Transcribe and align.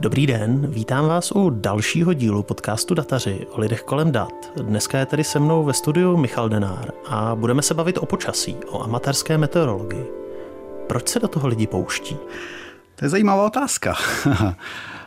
Dobrý 0.00 0.26
den, 0.26 0.66
vítám 0.70 1.08
vás 1.08 1.32
u 1.32 1.50
dalšího 1.50 2.12
dílu 2.12 2.42
podcastu 2.42 2.94
Dataři 2.94 3.46
o 3.50 3.60
lidech 3.60 3.82
kolem 3.82 4.12
dat. 4.12 4.52
Dneska 4.62 4.98
je 4.98 5.06
tady 5.06 5.24
se 5.24 5.38
mnou 5.38 5.64
ve 5.64 5.72
studiu 5.72 6.16
Michal 6.16 6.48
Denár 6.48 6.92
a 7.06 7.34
budeme 7.34 7.62
se 7.62 7.74
bavit 7.74 7.98
o 7.98 8.06
počasí, 8.06 8.56
o 8.70 8.82
amatérské 8.82 9.38
meteorologii. 9.38 10.06
Proč 10.86 11.08
se 11.08 11.18
do 11.18 11.28
toho 11.28 11.48
lidi 11.48 11.66
pouští? 11.66 12.16
To 12.94 13.04
je 13.04 13.08
zajímavá 13.08 13.46
otázka. 13.46 13.94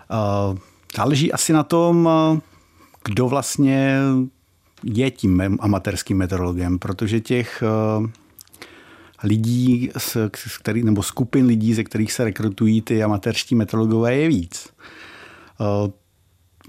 Záleží 0.95 1.33
asi 1.33 1.53
na 1.53 1.63
tom, 1.63 2.09
kdo 3.03 3.27
vlastně 3.27 3.99
je 4.83 5.11
tím 5.11 5.57
amatérským 5.59 6.17
meteorologem, 6.17 6.79
protože 6.79 7.19
těch 7.19 7.63
lidí, 9.23 9.89
který, 10.59 10.83
nebo 10.83 11.03
skupin 11.03 11.45
lidí, 11.45 11.73
ze 11.73 11.83
kterých 11.83 12.13
se 12.13 12.23
rekrutují 12.23 12.81
ty 12.81 13.03
amatérští 13.03 13.55
meteorologové, 13.55 14.15
je 14.15 14.27
víc. 14.27 14.69
Eh, 15.61 15.91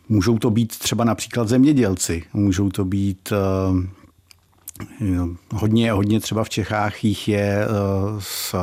můžou 0.09 0.39
to 0.39 0.51
být 0.51 0.79
třeba 0.79 1.05
například 1.05 1.49
zemědělci, 1.49 2.23
můžou 2.33 2.71
to 2.71 2.85
být 2.85 3.33
eh, 3.33 4.04
Hodně, 5.53 5.93
hodně 5.93 6.21
třeba 6.21 6.45
v 6.45 6.49
Čechách 6.49 7.05
jich 7.05 7.29
je 7.29 7.65
eh, 7.65 7.67
z, 8.19 8.55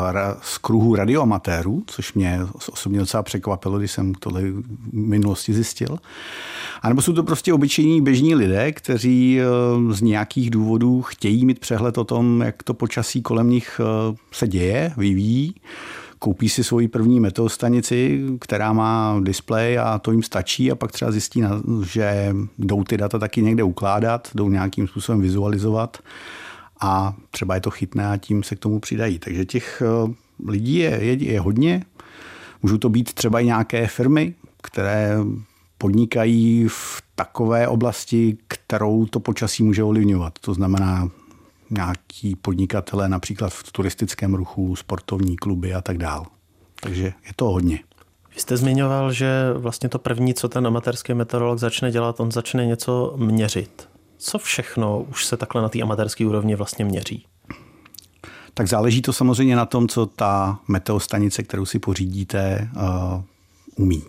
z 0.41 0.57
kruhu 0.57 0.95
radioamatérů, 0.95 1.83
což 1.87 2.13
mě 2.13 2.39
osobně 2.71 2.99
docela 2.99 3.23
překvapilo, 3.23 3.79
když 3.79 3.91
jsem 3.91 4.13
tohle 4.13 4.41
v 4.41 4.63
minulosti 4.93 5.53
zjistil. 5.53 5.97
A 6.81 6.89
nebo 6.89 7.01
jsou 7.01 7.13
to 7.13 7.23
prostě 7.23 7.53
obyčejní 7.53 8.01
běžní 8.01 8.35
lidé, 8.35 8.71
kteří 8.71 9.39
z 9.89 10.01
nějakých 10.01 10.49
důvodů 10.49 11.01
chtějí 11.01 11.45
mít 11.45 11.59
přehled 11.59 11.97
o 11.97 12.03
tom, 12.03 12.41
jak 12.41 12.63
to 12.63 12.73
počasí 12.73 13.21
kolem 13.21 13.49
nich 13.49 13.81
se 14.31 14.47
děje, 14.47 14.93
vyvíjí 14.97 15.55
koupí 16.23 16.49
si 16.49 16.63
svoji 16.63 16.87
první 16.87 17.19
meteostanici, 17.19 18.21
která 18.39 18.73
má 18.73 19.19
displej 19.23 19.79
a 19.79 19.99
to 19.99 20.11
jim 20.11 20.23
stačí 20.23 20.71
a 20.71 20.75
pak 20.75 20.91
třeba 20.91 21.11
zjistí, 21.11 21.43
že 21.85 22.35
jdou 22.57 22.83
ty 22.83 22.97
data 22.97 23.19
taky 23.19 23.41
někde 23.41 23.63
ukládat, 23.63 24.29
jdou 24.35 24.49
nějakým 24.49 24.87
způsobem 24.87 25.21
vizualizovat 25.21 25.97
a 26.81 27.15
třeba 27.31 27.55
je 27.55 27.61
to 27.61 27.69
chytné 27.69 28.11
a 28.11 28.17
tím 28.17 28.43
se 28.43 28.55
k 28.55 28.59
tomu 28.59 28.79
přidají. 28.79 29.19
Takže 29.19 29.45
těch 29.45 29.83
eh, 29.85 30.13
lidí 30.47 30.75
je, 30.75 30.89
je, 30.89 31.23
je 31.23 31.39
hodně. 31.39 31.85
Můžou 32.63 32.77
to 32.77 32.89
být 32.89 33.13
třeba 33.13 33.39
i 33.39 33.45
nějaké 33.45 33.87
firmy, 33.87 34.33
které 34.61 35.17
podnikají 35.77 36.67
v 36.67 37.01
takové 37.15 37.67
oblasti, 37.67 38.37
kterou 38.47 39.05
to 39.05 39.19
počasí 39.19 39.63
může 39.63 39.83
ovlivňovat. 39.83 40.33
To 40.41 40.53
znamená 40.53 41.09
nějaký 41.71 42.35
podnikatele 42.35 43.09
například 43.09 43.53
v 43.53 43.71
turistickém 43.71 44.33
ruchu, 44.33 44.75
sportovní 44.75 45.37
kluby 45.37 45.73
a 45.73 45.81
tak 45.81 45.97
dál. 45.97 46.25
Takže 46.81 47.03
je 47.03 47.31
to 47.35 47.45
hodně. 47.45 47.79
Vy 48.35 48.41
jste 48.41 48.57
zmiňoval, 48.57 49.13
že 49.13 49.53
vlastně 49.57 49.89
to 49.89 49.99
první, 49.99 50.33
co 50.33 50.49
ten 50.49 50.67
amatérský 50.67 51.13
meteorolog 51.13 51.59
začne 51.59 51.91
dělat, 51.91 52.19
on 52.19 52.31
začne 52.31 52.65
něco 52.65 53.13
měřit. 53.17 53.89
Co 54.17 54.37
všechno 54.37 55.01
už 55.01 55.25
se 55.25 55.37
takhle 55.37 55.61
na 55.61 55.69
té 55.69 55.81
amatérské 55.81 56.25
úrovni 56.25 56.55
vlastně 56.55 56.85
měří? 56.85 57.25
Tak 58.53 58.67
záleží 58.67 59.01
to 59.01 59.13
samozřejmě 59.13 59.55
na 59.55 59.65
tom, 59.65 59.87
co 59.87 60.05
ta 60.05 60.59
meteostanice, 60.67 61.43
kterou 61.43 61.65
si 61.65 61.79
pořídíte, 61.79 62.69
uh, 62.75 63.21
umí. 63.75 64.03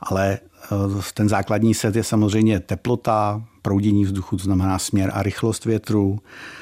Ale 0.00 0.38
uh, 0.70 1.02
ten 1.14 1.28
základní 1.28 1.74
set 1.74 1.96
je 1.96 2.04
samozřejmě 2.04 2.60
teplota, 2.60 3.42
proudění 3.62 4.04
vzduchu, 4.04 4.36
to 4.36 4.44
znamená 4.44 4.78
směr 4.78 5.10
a 5.14 5.22
rychlost 5.22 5.64
větru, 5.64 6.18
Eh, 6.18 6.57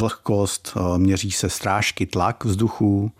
vlhkost, 0.00 0.72
eh, 0.76 0.98
měří 0.98 1.30
se 1.30 1.48
strážky, 1.48 2.06
tlak 2.06 2.44
vzduchu 2.44 3.12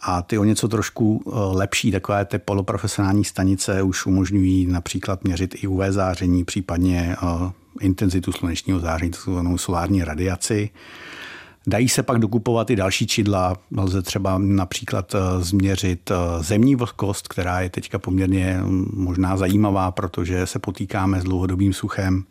a 0.00 0.22
ty 0.22 0.38
o 0.38 0.44
něco 0.44 0.68
trošku 0.68 1.22
eh, 1.26 1.30
lepší 1.34 1.92
takové 1.92 2.24
ty 2.24 2.38
poloprofesionální 2.38 3.24
stanice 3.24 3.82
už 3.82 4.06
umožňují 4.06 4.66
například 4.66 5.24
měřit 5.24 5.54
i 5.62 5.66
UV 5.66 5.80
záření, 5.88 6.44
případně 6.44 7.16
intenzitu 7.80 8.32
slunečního 8.32 8.80
záření, 8.80 9.10
takzvanou 9.10 9.58
solární 9.58 10.04
radiaci. 10.04 10.70
Dají 11.66 11.88
se 11.88 12.02
pak 12.02 12.18
dokupovat 12.18 12.70
i 12.70 12.76
další 12.76 13.06
čidla. 13.06 13.56
Lze 13.76 14.02
třeba 14.02 14.38
například 14.38 15.14
změřit 15.38 16.12
zemní 16.40 16.76
vlhkost, 16.76 17.28
která 17.28 17.60
je 17.60 17.70
teďka 17.70 17.98
poměrně 17.98 18.60
mm, 18.62 18.90
možná 18.94 19.36
zajímavá, 19.36 19.90
protože 19.90 20.46
se 20.46 20.58
potýkáme 20.58 21.20
s 21.20 21.24
dlouhodobým 21.24 21.72
suchem. 21.72 22.24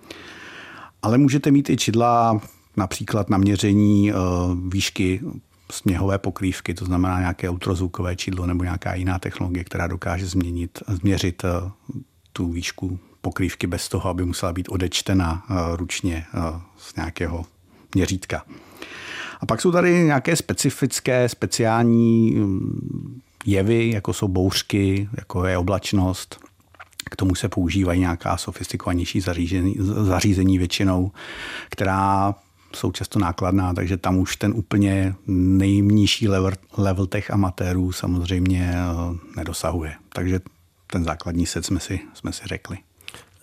Ale 1.02 1.18
můžete 1.18 1.52
mít 1.52 1.70
i 1.70 1.78
čidla 1.78 2.42
například 2.78 3.30
na 3.30 3.38
měření 3.38 4.12
eh, 4.12 4.16
výšky 4.68 5.22
sněhové 5.72 6.18
pokrývky, 6.18 6.74
to 6.74 6.86
znamená 6.86 7.20
nějaké 7.20 7.50
ultrazvukové 7.50 8.16
čidlo 8.16 8.46
nebo 8.46 8.64
nějaká 8.64 8.96
jiná 8.96 9.20
technologie, 9.20 9.64
která 9.64 9.88
dokáže 9.88 10.26
změnit, 10.26 10.80
změřit 10.88 11.44
eh, 11.46 11.72
tu 12.34 12.52
výšku 12.52 13.00
pokrývky 13.22 13.68
bez 13.68 13.90
toho, 13.90 14.10
aby 14.10 14.26
musela 14.26 14.54
být 14.54 14.70
odečtena 14.70 15.44
eh, 15.50 15.54
ručně 15.76 16.26
z 16.78 16.96
nějakého 16.96 17.46
měřítka. 17.96 18.44
A 19.42 19.46
pak 19.46 19.62
jsou 19.62 19.72
tady 19.72 20.04
nějaké 20.04 20.36
specifické, 20.36 21.30
speciální 21.30 22.32
mm, 22.32 23.22
jevy, 23.46 23.90
jako 23.90 24.14
jsou 24.14 24.28
bouřky, 24.28 25.10
jako 25.18 25.46
je 25.46 25.58
oblačnost. 25.58 26.40
K 27.12 27.16
tomu 27.16 27.36
se 27.36 27.50
používají 27.50 28.00
nějaká 28.00 28.38
sofistikovanější 28.38 29.22
zařízení, 29.22 29.76
zařízení 29.80 30.58
většinou, 30.58 31.12
která 31.70 32.36
jsou 32.76 32.92
často 32.92 33.20
nákladná, 33.20 33.74
takže 33.74 33.98
tam 33.98 34.18
už 34.18 34.36
ten 34.36 34.54
úplně 34.56 35.16
nejnižší 35.28 36.28
level, 36.28 36.52
level 36.78 37.08
těch 37.08 37.32
amatérů 37.32 37.92
samozřejmě 37.92 38.74
eh, 38.76 39.18
nedosahuje. 39.38 39.94
Takže 40.14 40.40
ten 40.88 41.04
základní 41.04 41.46
set 41.46 41.66
jsme 41.66 41.80
si, 41.80 42.00
jsme 42.14 42.34
si 42.34 42.42
řekli. 42.46 42.78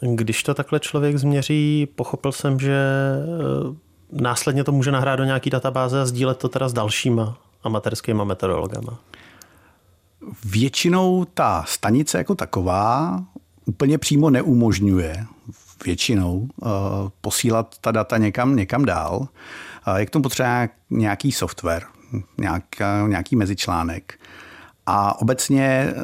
Když 0.01 0.43
to 0.43 0.55
takhle 0.55 0.81
člověk 0.81 1.17
změří, 1.17 1.89
pochopil 1.95 2.33
jsem, 2.33 2.61
že 2.61 2.73
eh, 2.73 3.77
následně 4.13 4.65
to 4.65 4.73
může 4.73 4.91
nahrát 4.91 5.19
do 5.19 5.25
nějaký 5.25 5.51
databáze 5.51 6.01
a 6.01 6.07
sdílet 6.07 6.39
to 6.39 6.49
teda 6.49 6.69
s 6.69 6.73
dalšíma 6.73 7.39
amatérskými 7.63 8.25
meteorologama. 8.25 8.99
Většinou 10.45 11.25
ta 11.25 11.65
stanice 11.69 12.19
jako 12.19 12.35
taková 12.35 13.21
úplně 13.65 13.99
přímo 13.99 14.31
neumožňuje 14.31 15.27
většinou 15.85 16.49
eh, 16.49 16.67
posílat 17.21 17.75
ta 17.81 17.91
data 17.91 18.19
někam, 18.19 18.57
někam 18.57 18.85
dál. 18.85 19.29
Je 19.97 20.07
k 20.07 20.11
tomu 20.11 20.23
potřeba 20.23 20.69
nějaký 20.91 21.33
software, 21.33 21.83
nějaká, 22.39 23.07
nějaký 23.07 23.37
mezičlánek. 23.37 24.21
A 24.87 25.21
obecně 25.21 25.95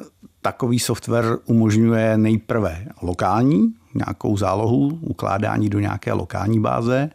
takový 0.43 0.79
software 0.79 1.39
umožňuje 1.45 2.19
nejprve 2.19 2.87
lokální, 3.03 3.75
nějakou 3.95 4.37
zálohu, 4.37 4.99
ukládání 5.01 5.69
do 5.71 5.81
nějaké 5.81 6.13
lokální 6.13 6.61
báze, 6.61 7.11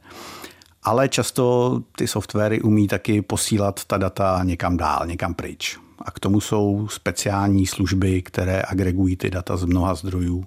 ale 0.83 1.09
často 1.09 1.79
ty 1.95 2.07
softwary 2.07 2.61
umí 2.61 2.87
taky 2.87 3.21
posílat 3.21 3.85
ta 3.85 3.97
data 3.97 4.39
někam 4.43 4.77
dál, 4.77 5.05
někam 5.05 5.33
pryč. 5.33 5.77
A 6.05 6.11
k 6.11 6.19
tomu 6.19 6.41
jsou 6.41 6.87
speciální 6.91 7.67
služby, 7.67 8.21
které 8.21 8.63
agregují 8.67 9.15
ty 9.15 9.29
data 9.29 9.57
z 9.57 9.65
mnoha 9.65 9.95
zdrojů. 9.95 10.43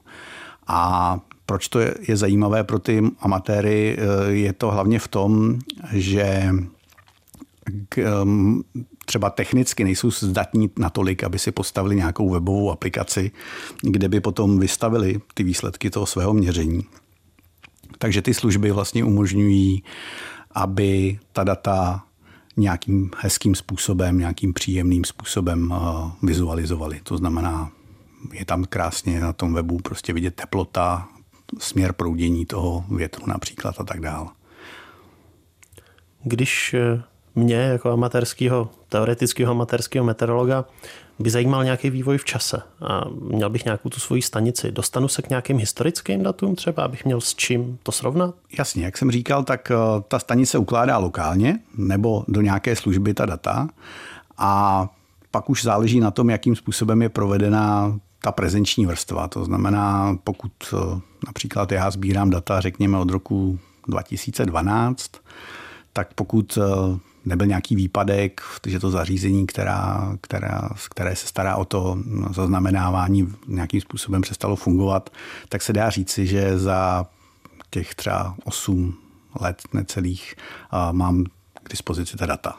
A 0.66 1.18
proč 1.52 1.68
to 1.68 1.80
je, 1.80 2.16
zajímavé 2.16 2.64
pro 2.64 2.78
ty 2.78 3.02
amatéry, 3.20 3.96
eh, 3.98 4.32
je 4.32 4.52
to 4.52 4.70
hlavně 4.70 4.98
v 4.98 5.08
tom, 5.08 5.58
že 5.92 6.48
k, 7.88 7.98
ehm, 7.98 8.62
třeba 9.04 9.30
technicky 9.30 9.84
nejsou 9.84 10.10
zdatní 10.10 10.70
natolik, 10.78 11.24
aby 11.24 11.38
si 11.38 11.52
postavili 11.52 11.96
nějakou 11.96 12.30
webovou 12.30 12.70
aplikaci, 12.70 13.30
kde 13.82 14.08
by 14.08 14.20
potom 14.20 14.58
vystavili 14.58 15.20
ty 15.34 15.44
výsledky 15.44 15.90
toho 15.90 16.06
svého 16.06 16.32
měření. 16.32 16.84
Takže 17.98 18.22
ty 18.22 18.34
služby 18.34 18.70
vlastně 18.70 19.04
umožňují, 19.04 19.82
aby 20.54 21.18
ta 21.32 21.44
data 21.44 22.04
nějakým 22.56 23.10
hezkým 23.16 23.54
způsobem, 23.54 24.18
nějakým 24.18 24.52
příjemným 24.52 25.04
způsobem 25.04 25.74
eh, 25.74 25.76
vizualizovali. 26.22 27.00
To 27.02 27.16
znamená, 27.16 27.70
je 28.32 28.44
tam 28.44 28.64
krásně 28.64 29.20
na 29.20 29.32
tom 29.32 29.52
webu 29.54 29.78
prostě 29.78 30.12
vidět 30.12 30.34
teplota, 30.34 31.08
směr 31.58 31.92
proudění 31.92 32.46
toho 32.46 32.84
větru 32.90 33.26
například 33.26 33.80
a 33.80 33.84
tak 33.84 34.00
dále. 34.00 34.28
Když 36.24 36.74
eh, 36.74 37.02
mě 37.34 37.56
jako 37.56 37.90
amatérského, 37.90 38.70
teoretického 38.88 39.50
amatérského 39.50 40.04
meteorologa 40.04 40.64
by 41.18 41.30
zajímal 41.30 41.64
nějaký 41.64 41.90
vývoj 41.90 42.18
v 42.18 42.24
čase 42.24 42.62
a 42.88 43.04
měl 43.20 43.50
bych 43.50 43.64
nějakou 43.64 43.88
tu 43.88 44.00
svoji 44.00 44.22
stanici, 44.22 44.72
dostanu 44.72 45.08
se 45.08 45.22
k 45.22 45.28
nějakým 45.28 45.58
historickým 45.58 46.22
datům 46.22 46.56
třeba, 46.56 46.84
abych 46.84 47.04
měl 47.04 47.20
s 47.20 47.34
čím 47.34 47.78
to 47.82 47.92
srovnat? 47.92 48.34
Jasně, 48.58 48.84
jak 48.84 48.98
jsem 48.98 49.10
říkal, 49.10 49.44
tak 49.44 49.70
eh, 49.70 49.74
ta 50.08 50.18
stanice 50.18 50.58
ukládá 50.58 50.98
lokálně 50.98 51.58
nebo 51.76 52.24
do 52.28 52.40
nějaké 52.40 52.76
služby 52.76 53.14
ta 53.14 53.26
data 53.26 53.68
a 54.38 54.88
pak 55.30 55.50
už 55.50 55.62
záleží 55.62 56.00
na 56.00 56.10
tom, 56.10 56.30
jakým 56.30 56.56
způsobem 56.56 57.02
je 57.02 57.08
provedena 57.08 57.98
ta 58.22 58.32
prezenční 58.32 58.86
vrstva. 58.86 59.28
To 59.28 59.44
znamená, 59.44 60.16
pokud 60.24 60.52
eh, 60.72 61.00
například 61.26 61.72
já 61.72 61.90
sbírám 61.90 62.30
data, 62.30 62.60
řekněme, 62.60 62.98
od 62.98 63.10
roku 63.10 63.58
2012, 63.88 65.10
tak 65.92 66.14
pokud 66.14 66.58
eh, 66.58 66.98
nebyl 67.24 67.46
nějaký 67.46 67.76
výpadek, 67.76 68.40
že 68.66 68.78
to 68.78 68.90
zařízení, 68.90 69.46
která, 69.46 70.12
která, 70.20 70.68
které 70.90 71.16
se 71.16 71.26
stará 71.26 71.56
o 71.56 71.64
to 71.64 71.98
zaznamenávání, 72.30 73.34
nějakým 73.46 73.80
způsobem 73.80 74.22
přestalo 74.22 74.56
fungovat, 74.56 75.10
tak 75.48 75.62
se 75.62 75.72
dá 75.72 75.90
říci, 75.90 76.26
že 76.26 76.58
za 76.58 77.06
těch 77.70 77.94
třeba 77.94 78.34
8 78.44 78.94
let 79.40 79.62
necelých 79.72 80.34
mám 80.92 81.24
k 81.62 81.68
dispozici 81.70 82.16
ta 82.16 82.26
data 82.26 82.56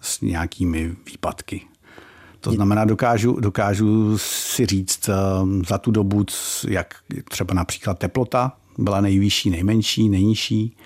s 0.00 0.20
nějakými 0.20 0.96
výpadky. 1.06 1.69
To 2.40 2.52
znamená, 2.52 2.84
dokážu, 2.84 3.40
dokážu 3.40 4.18
si 4.18 4.66
říct 4.66 5.10
za 5.68 5.78
tu 5.78 5.90
dobu, 5.90 6.26
jak 6.68 6.94
třeba 7.28 7.54
například 7.54 7.98
teplota 7.98 8.52
byla 8.78 9.00
nejvyšší, 9.00 9.50
nejmenší, 9.50 10.08
nejnižší 10.08 10.76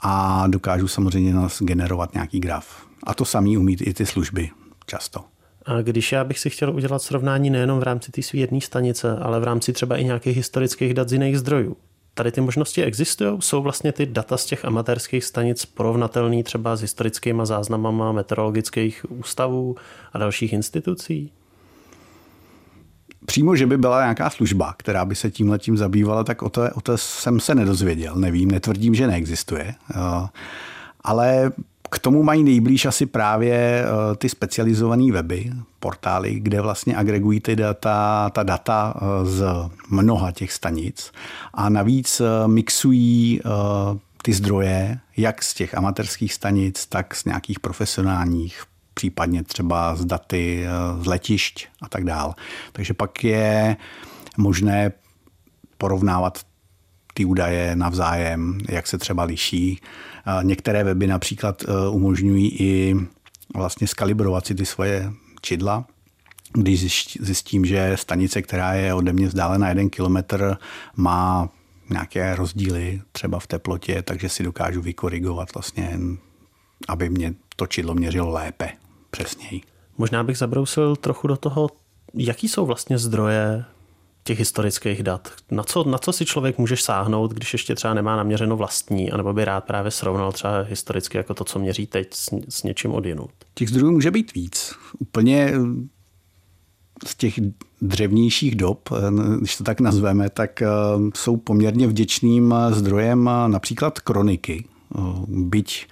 a 0.00 0.44
dokážu 0.46 0.88
samozřejmě 0.88 1.34
nás 1.34 1.62
generovat 1.62 2.14
nějaký 2.14 2.40
graf. 2.40 2.86
A 3.04 3.14
to 3.14 3.24
samý 3.24 3.58
umí 3.58 3.76
i 3.80 3.94
ty 3.94 4.06
služby 4.06 4.50
často. 4.86 5.20
A 5.66 5.82
když 5.82 6.12
já 6.12 6.24
bych 6.24 6.38
si 6.38 6.50
chtěl 6.50 6.74
udělat 6.74 7.02
srovnání 7.02 7.50
nejenom 7.50 7.80
v 7.80 7.82
rámci 7.82 8.12
té 8.12 8.22
své 8.22 8.60
stanice, 8.60 9.16
ale 9.16 9.40
v 9.40 9.44
rámci 9.44 9.72
třeba 9.72 9.96
i 9.96 10.04
nějakých 10.04 10.36
historických 10.36 10.94
dat 10.94 11.08
z 11.08 11.12
jiných 11.12 11.38
zdrojů, 11.38 11.76
tady 12.14 12.32
ty 12.32 12.40
možnosti 12.40 12.82
existují? 12.84 13.36
Jsou 13.42 13.62
vlastně 13.62 13.92
ty 13.92 14.06
data 14.06 14.36
z 14.36 14.46
těch 14.46 14.64
amatérských 14.64 15.24
stanic 15.24 15.64
porovnatelné 15.64 16.42
třeba 16.42 16.76
s 16.76 16.80
historickými 16.80 17.42
záznamama 17.44 18.12
meteorologických 18.12 19.06
ústavů 19.08 19.76
a 20.12 20.18
dalších 20.18 20.52
institucí? 20.52 21.32
Přímo, 23.26 23.56
že 23.56 23.66
by 23.66 23.78
byla 23.78 24.00
nějaká 24.00 24.30
služba, 24.30 24.74
která 24.78 25.04
by 25.04 25.14
se 25.14 25.30
tím 25.30 25.50
letím 25.50 25.76
zabývala, 25.76 26.24
tak 26.24 26.42
o 26.42 26.50
to, 26.50 26.62
o 26.74 26.80
to 26.80 26.98
jsem 26.98 27.40
se 27.40 27.54
nedozvěděl. 27.54 28.16
Nevím, 28.16 28.50
netvrdím, 28.50 28.94
že 28.94 29.06
neexistuje. 29.06 29.74
Eh, 29.94 30.28
ale 31.00 31.52
k 31.90 31.98
tomu 31.98 32.22
mají 32.22 32.44
nejblíž 32.44 32.86
asi 32.86 33.06
právě 33.06 33.84
eh, 33.84 34.16
ty 34.16 34.28
specializované 34.28 35.12
weby, 35.12 35.50
portály, 35.80 36.40
kde 36.40 36.60
vlastně 36.60 36.96
agregují 36.96 37.40
ty 37.40 37.56
data, 37.56 38.30
ta 38.30 38.42
data 38.42 38.94
eh, 38.96 39.26
z 39.26 39.44
mnoha 39.90 40.32
těch 40.32 40.52
stanic 40.52 41.12
a 41.54 41.68
navíc 41.68 42.22
mixují 42.46 43.40
ty 44.22 44.32
zdroje, 44.32 44.98
jak 45.16 45.42
z 45.42 45.54
těch 45.54 45.74
amatérských 45.74 46.34
stanic, 46.34 46.86
tak 46.86 47.14
z 47.14 47.24
nějakých 47.24 47.60
profesionálních 47.60 48.62
případně 48.94 49.44
třeba 49.44 49.96
z 49.96 50.04
daty 50.04 50.66
z 51.00 51.06
letišť 51.06 51.68
a 51.82 51.88
tak 51.88 52.04
dále. 52.04 52.34
Takže 52.72 52.94
pak 52.94 53.24
je 53.24 53.76
možné 54.38 54.92
porovnávat 55.78 56.38
ty 57.20 57.24
údaje 57.24 57.76
navzájem, 57.76 58.58
jak 58.68 58.86
se 58.86 58.98
třeba 58.98 59.24
liší. 59.24 59.80
Některé 60.42 60.84
weby 60.84 61.06
například 61.06 61.62
e, 61.62 61.88
umožňují 61.88 62.60
i 62.60 62.96
vlastně 63.54 63.86
skalibrovat 63.86 64.46
si 64.46 64.54
ty 64.54 64.66
svoje 64.66 65.12
čidla, 65.42 65.84
když 66.52 67.18
zjistím, 67.20 67.64
že 67.64 67.96
stanice, 67.96 68.42
která 68.42 68.72
je 68.72 68.94
ode 68.94 69.12
mě 69.12 69.26
vzdálena 69.26 69.68
jeden 69.68 69.90
kilometr, 69.90 70.56
má 70.96 71.48
nějaké 71.90 72.36
rozdíly 72.36 73.02
třeba 73.12 73.38
v 73.38 73.46
teplotě, 73.46 74.02
takže 74.02 74.28
si 74.28 74.42
dokážu 74.42 74.80
vykorigovat 74.80 75.54
vlastně, 75.54 75.98
aby 76.88 77.08
mě 77.08 77.34
to 77.56 77.66
čidlo 77.66 77.94
měřilo 77.94 78.30
lépe 78.30 78.68
přesněji. 79.10 79.60
Možná 79.98 80.24
bych 80.24 80.38
zabrousil 80.38 80.96
trochu 80.96 81.28
do 81.28 81.36
toho, 81.36 81.68
jaký 82.14 82.48
jsou 82.48 82.66
vlastně 82.66 82.98
zdroje 82.98 83.64
těch 84.30 84.38
historických 84.38 85.02
dat. 85.02 85.28
Na 85.50 85.62
co, 85.62 85.84
na 85.84 85.98
co 85.98 86.12
si 86.12 86.24
člověk 86.24 86.58
můžeš 86.58 86.82
sáhnout, 86.82 87.32
když 87.32 87.52
ještě 87.52 87.74
třeba 87.74 87.94
nemá 87.94 88.16
naměřeno 88.16 88.56
vlastní, 88.56 89.10
anebo 89.10 89.32
by 89.32 89.44
rád 89.44 89.64
právě 89.64 89.90
srovnal 89.90 90.32
třeba 90.32 90.60
historicky 90.60 91.16
jako 91.16 91.34
to, 91.34 91.44
co 91.44 91.58
měří 91.58 91.86
teď 91.86 92.14
s, 92.14 92.30
s 92.48 92.62
něčím 92.62 92.92
odjinut? 92.92 93.30
Těch 93.54 93.68
zdrojů 93.68 93.92
může 93.92 94.10
být 94.10 94.34
víc. 94.34 94.74
Úplně 94.98 95.52
z 97.06 97.14
těch 97.14 97.34
dřevnějších 97.82 98.54
dob, 98.54 98.88
když 99.38 99.56
to 99.56 99.64
tak 99.64 99.80
nazveme, 99.80 100.30
tak 100.30 100.62
eh, 100.62 100.66
jsou 101.14 101.36
poměrně 101.36 101.86
vděčným 101.86 102.54
zdrojem 102.70 103.30
například 103.46 103.98
kroniky. 103.98 104.64
Eh, 104.98 105.00
byť 105.26 105.86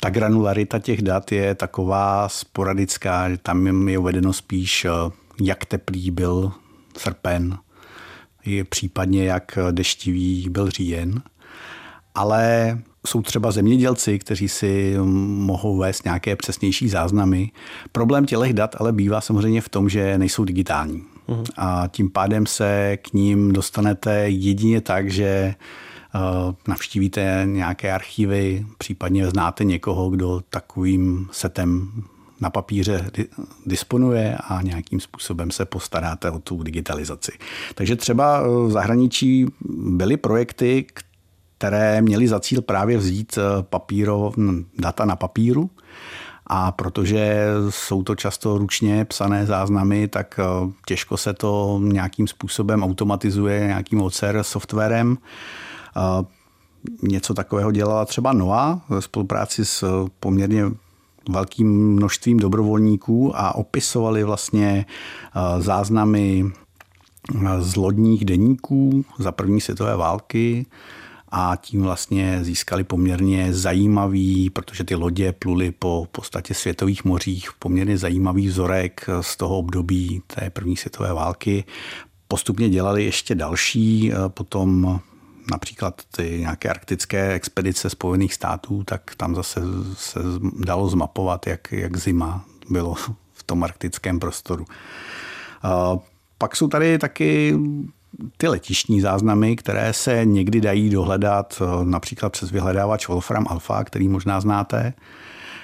ta 0.00 0.10
granularita 0.10 0.78
těch 0.78 1.02
dat 1.02 1.32
je 1.32 1.54
taková 1.54 2.28
sporadická, 2.28 3.30
že 3.30 3.38
tam 3.38 3.88
je 3.88 3.98
uvedeno 3.98 4.32
spíš, 4.32 4.84
eh, 4.84 4.90
jak 5.40 5.64
teplý 5.64 6.10
byl 6.10 6.52
srpen, 6.98 7.58
je 8.44 8.64
případně 8.64 9.24
jak 9.24 9.58
deštivý 9.70 10.48
byl 10.50 10.70
říjen. 10.70 11.22
Ale 12.14 12.78
jsou 13.06 13.22
třeba 13.22 13.50
zemědělci, 13.50 14.18
kteří 14.18 14.48
si 14.48 14.94
mohou 15.24 15.76
vést 15.76 16.04
nějaké 16.04 16.36
přesnější 16.36 16.88
záznamy. 16.88 17.50
Problém 17.92 18.26
těch 18.26 18.54
dat 18.54 18.76
ale 18.78 18.92
bývá 18.92 19.20
samozřejmě 19.20 19.60
v 19.60 19.68
tom, 19.68 19.88
že 19.88 20.18
nejsou 20.18 20.44
digitální. 20.44 21.04
Uhum. 21.26 21.44
A 21.56 21.84
tím 21.88 22.10
pádem 22.10 22.46
se 22.46 22.96
k 22.96 23.12
ním 23.12 23.52
dostanete 23.52 24.28
jedině 24.28 24.80
tak, 24.80 25.10
že 25.10 25.54
Eh, 26.14 26.54
navštívíte 26.68 27.42
nějaké 27.44 27.92
archivy, 27.92 28.66
případně 28.78 29.30
znáte 29.30 29.64
někoho, 29.64 30.10
kdo 30.10 30.40
takovým 30.50 31.28
setem 31.32 31.92
na 32.40 32.50
papíře 32.50 33.10
disponuje 33.66 34.38
a 34.48 34.62
nějakým 34.62 35.00
způsobem 35.00 35.50
se 35.50 35.64
postaráte 35.64 36.30
o 36.30 36.38
tu 36.38 36.62
digitalizaci. 36.62 37.32
Takže 37.74 37.96
třeba 37.96 38.40
eh, 38.40 38.48
v 38.66 38.70
zahraničí 38.70 39.46
byly 39.70 40.16
projekty, 40.16 40.86
které 41.58 42.02
měly 42.02 42.28
za 42.28 42.40
cíl 42.40 42.62
právě 42.62 42.98
vzít 42.98 43.38
eh, 43.38 43.62
papíro, 43.62 44.32
data 44.78 45.04
na 45.04 45.16
papíru, 45.16 45.70
a 46.52 46.72
protože 46.72 47.46
jsou 47.70 48.02
to 48.02 48.14
často 48.14 48.58
ručně 48.58 49.04
psané 49.04 49.46
záznamy, 49.46 50.08
tak 50.08 50.40
těžko 50.86 51.16
se 51.16 51.32
to 51.32 51.80
nějakým 51.82 52.28
způsobem 52.28 52.82
automatizuje 52.82 53.60
nějakým 53.60 54.02
OCR 54.02 54.42
softwarem. 54.42 55.18
Něco 57.02 57.34
takového 57.34 57.72
dělala 57.72 58.04
třeba 58.04 58.32
NOA 58.32 58.80
ve 58.88 59.02
spolupráci 59.02 59.64
s 59.64 60.08
poměrně 60.20 60.64
velkým 61.28 61.92
množstvím 61.92 62.36
dobrovolníků 62.36 63.32
a 63.36 63.54
opisovali 63.54 64.24
vlastně 64.24 64.86
záznamy 65.58 66.44
z 67.58 67.76
lodních 67.76 68.24
deníků 68.24 69.04
za 69.18 69.32
první 69.32 69.60
světové 69.60 69.96
války 69.96 70.66
a 71.32 71.56
tím 71.56 71.82
vlastně 71.82 72.38
získali 72.42 72.84
poměrně 72.84 73.54
zajímavý, 73.54 74.50
protože 74.50 74.84
ty 74.84 74.94
lodě 74.94 75.32
pluly 75.32 75.70
po 75.70 76.06
podstatě 76.12 76.54
světových 76.54 77.04
mořích, 77.04 77.50
poměrně 77.58 77.98
zajímavý 77.98 78.48
vzorek 78.48 79.06
z 79.20 79.36
toho 79.36 79.58
období 79.58 80.22
té 80.26 80.50
první 80.50 80.76
světové 80.76 81.12
války. 81.12 81.64
Postupně 82.28 82.68
dělali 82.68 83.04
ještě 83.04 83.34
další, 83.34 84.12
potom 84.28 85.00
například 85.50 86.02
ty 86.16 86.36
nějaké 86.40 86.68
arktické 86.68 87.32
expedice 87.32 87.90
Spojených 87.90 88.34
států, 88.34 88.84
tak 88.84 89.14
tam 89.16 89.34
zase 89.34 89.60
se 89.94 90.20
dalo 90.58 90.88
zmapovat, 90.88 91.46
jak, 91.46 91.72
jak 91.72 91.96
zima 91.96 92.44
bylo 92.70 92.94
v 93.32 93.42
tom 93.42 93.64
arktickém 93.64 94.20
prostoru. 94.20 94.64
Pak 96.38 96.56
jsou 96.56 96.68
tady 96.68 96.98
taky 96.98 97.56
ty 98.36 98.48
letištní 98.48 99.00
záznamy, 99.00 99.56
které 99.56 99.92
se 99.92 100.24
někdy 100.24 100.60
dají 100.60 100.90
dohledat 100.90 101.62
například 101.84 102.32
přes 102.32 102.50
vyhledávač 102.50 103.08
Wolfram 103.08 103.46
Alpha, 103.48 103.84
který 103.84 104.08
možná 104.08 104.40
znáte, 104.40 104.92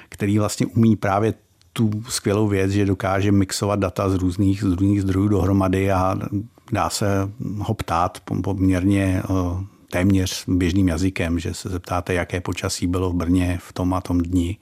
který 0.09 0.39
vlastně 0.39 0.67
umí 0.67 0.97
právě 0.97 1.35
tu 1.73 1.91
skvělou 2.09 2.49
věc, 2.49 2.71
že 2.71 2.85
dokáže 2.87 3.33
mixovat 3.33 3.79
data 3.79 4.11
z 4.11 4.15
různých, 4.15 4.61
z 4.61 4.67
různých 4.67 5.03
zdrojů 5.03 5.29
dohromady 5.29 5.93
a 5.93 6.17
dá 6.73 6.91
se 6.91 7.07
ho 7.59 7.75
ptát 7.75 8.19
poměrně 8.43 9.23
téměř 9.91 10.45
běžným 10.49 10.89
jazykem, 10.89 11.39
že 11.39 11.55
se 11.55 11.69
zeptáte, 11.69 12.15
jaké 12.15 12.41
počasí 12.41 12.87
bylo 12.87 13.11
v 13.11 13.15
Brně 13.15 13.59
v 13.63 13.73
tom 13.73 13.95
a 13.95 14.01
tom 14.01 14.19
dni. 14.19 14.57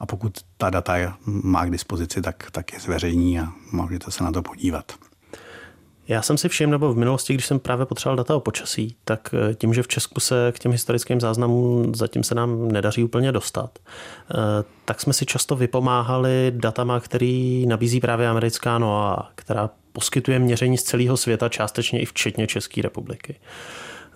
A 0.00 0.06
pokud 0.06 0.32
ta 0.56 0.70
data 0.70 1.18
má 1.26 1.66
k 1.66 1.70
dispozici, 1.70 2.22
tak, 2.22 2.50
tak 2.50 2.72
je 2.72 2.80
zveřejní 2.80 3.40
a 3.40 3.48
můžete 3.72 4.10
se 4.10 4.24
na 4.24 4.32
to 4.32 4.42
podívat. 4.42 4.92
Já 6.08 6.22
jsem 6.22 6.38
si 6.38 6.48
všiml, 6.48 6.72
nebo 6.72 6.92
v 6.92 6.96
minulosti, 6.96 7.34
když 7.34 7.46
jsem 7.46 7.58
právě 7.58 7.86
potřeboval 7.86 8.16
data 8.16 8.36
o 8.36 8.40
počasí, 8.40 8.96
tak 9.04 9.34
eh, 9.34 9.54
tím, 9.54 9.74
že 9.74 9.82
v 9.82 9.88
Česku 9.88 10.20
se 10.20 10.52
k 10.52 10.58
těm 10.58 10.72
historickým 10.72 11.20
záznamům 11.20 11.94
zatím 11.94 12.22
se 12.22 12.34
nám 12.34 12.68
nedaří 12.68 13.04
úplně 13.04 13.32
dostat, 13.32 13.78
eh, 13.78 14.34
tak 14.84 15.00
jsme 15.00 15.12
si 15.12 15.26
často 15.26 15.56
vypomáhali 15.56 16.52
datama, 16.56 17.00
který 17.00 17.66
nabízí 17.66 18.00
právě 18.00 18.28
americká 18.28 18.78
NOAA, 18.78 19.30
která 19.34 19.70
poskytuje 19.92 20.38
měření 20.38 20.78
z 20.78 20.82
celého 20.82 21.16
světa, 21.16 21.48
částečně 21.48 22.00
i 22.00 22.04
včetně 22.04 22.46
České 22.46 22.82
republiky. 22.82 23.36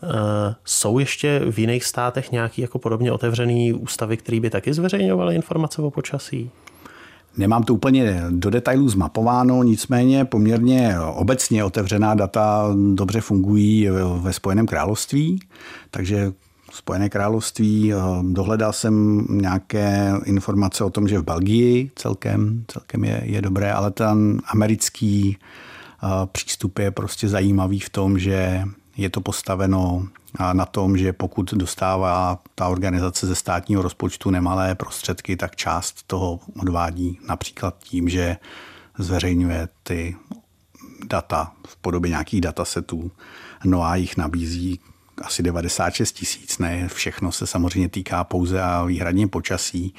Eh, 0.02 0.54
jsou 0.64 0.99
ještě 0.99 1.40
v 1.50 1.59
jiných 1.59 1.85
státech 1.85 2.33
nějaký 2.33 2.62
jako 2.62 2.78
podobně 2.78 3.12
otevřený 3.12 3.73
ústavy, 3.73 4.16
které 4.16 4.40
by 4.40 4.50
taky 4.50 4.75
zveřejňovaly 4.75 5.35
informace 5.35 5.83
o 5.83 5.90
počasí? 5.90 6.50
Nemám 7.37 7.62
to 7.62 7.75
úplně 7.75 8.23
do 8.30 8.50
detailů 8.50 8.88
zmapováno, 8.88 9.62
nicméně 9.62 10.25
poměrně 10.25 10.95
obecně 11.00 11.64
otevřená 11.64 12.14
data 12.14 12.75
dobře 12.95 13.21
fungují 13.21 13.88
ve 14.21 14.33
Spojeném 14.33 14.66
království, 14.66 15.40
takže 15.90 16.33
Spojené 16.73 17.09
království. 17.09 17.92
Dohledal 18.23 18.73
jsem 18.73 19.26
nějaké 19.30 20.12
informace 20.25 20.85
o 20.85 20.90
tom, 20.90 21.09
že 21.09 21.19
v 21.19 21.25
Belgii 21.25 21.90
celkem, 21.97 22.64
celkem 22.69 23.04
je, 23.04 23.23
je 23.25 23.42
dobré, 23.42 23.73
ale 23.73 23.90
ten 23.90 24.40
americký 24.47 25.37
přístup 26.33 26.78
je 26.78 26.90
prostě 26.90 27.28
zajímavý 27.28 27.80
v 27.80 27.90
tom, 27.90 28.19
že 28.19 28.64
je 29.00 29.11
to 29.11 29.21
postaveno 29.21 30.07
na 30.52 30.66
tom, 30.66 30.99
že 30.99 31.12
pokud 31.12 31.54
dostává 31.54 32.38
ta 32.54 32.69
organizace 32.69 33.26
ze 33.26 33.35
státního 33.35 33.83
rozpočtu 33.83 34.30
nemalé 34.30 34.75
prostředky, 34.75 35.37
tak 35.37 35.57
část 35.57 36.02
toho 36.07 36.40
odvádí 36.61 37.19
například 37.28 37.78
tím, 37.78 38.09
že 38.09 38.37
zveřejňuje 38.99 39.69
ty 39.83 40.16
data 41.07 41.52
v 41.66 41.76
podobě 41.76 42.09
nějakých 42.09 42.40
datasetů. 42.40 43.11
No 43.64 43.83
a 43.83 43.97
jich 43.97 44.16
nabízí 44.16 44.80
asi 45.21 45.43
96 45.43 46.12
tisíc. 46.12 46.59
Ne 46.59 46.89
všechno 46.89 47.33
se 47.33 47.47
samozřejmě 47.47 47.89
týká 47.89 48.25
pouze 48.25 48.62
a 48.62 48.85
výhradně 48.85 49.29
počasí, 49.29 49.95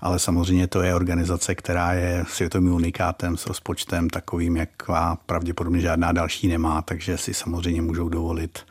ale 0.00 0.18
samozřejmě 0.18 0.66
to 0.66 0.82
je 0.82 0.94
organizace, 0.94 1.54
která 1.54 1.92
je 1.92 2.24
světovým 2.28 2.74
unikátem 2.74 3.36
s 3.36 3.46
rozpočtem 3.46 4.10
takovým, 4.10 4.56
jak 4.56 4.70
pravděpodobně 5.26 5.80
žádná 5.80 6.12
další 6.12 6.48
nemá, 6.48 6.82
takže 6.82 7.18
si 7.18 7.34
samozřejmě 7.34 7.82
můžou 7.82 8.08
dovolit 8.08 8.66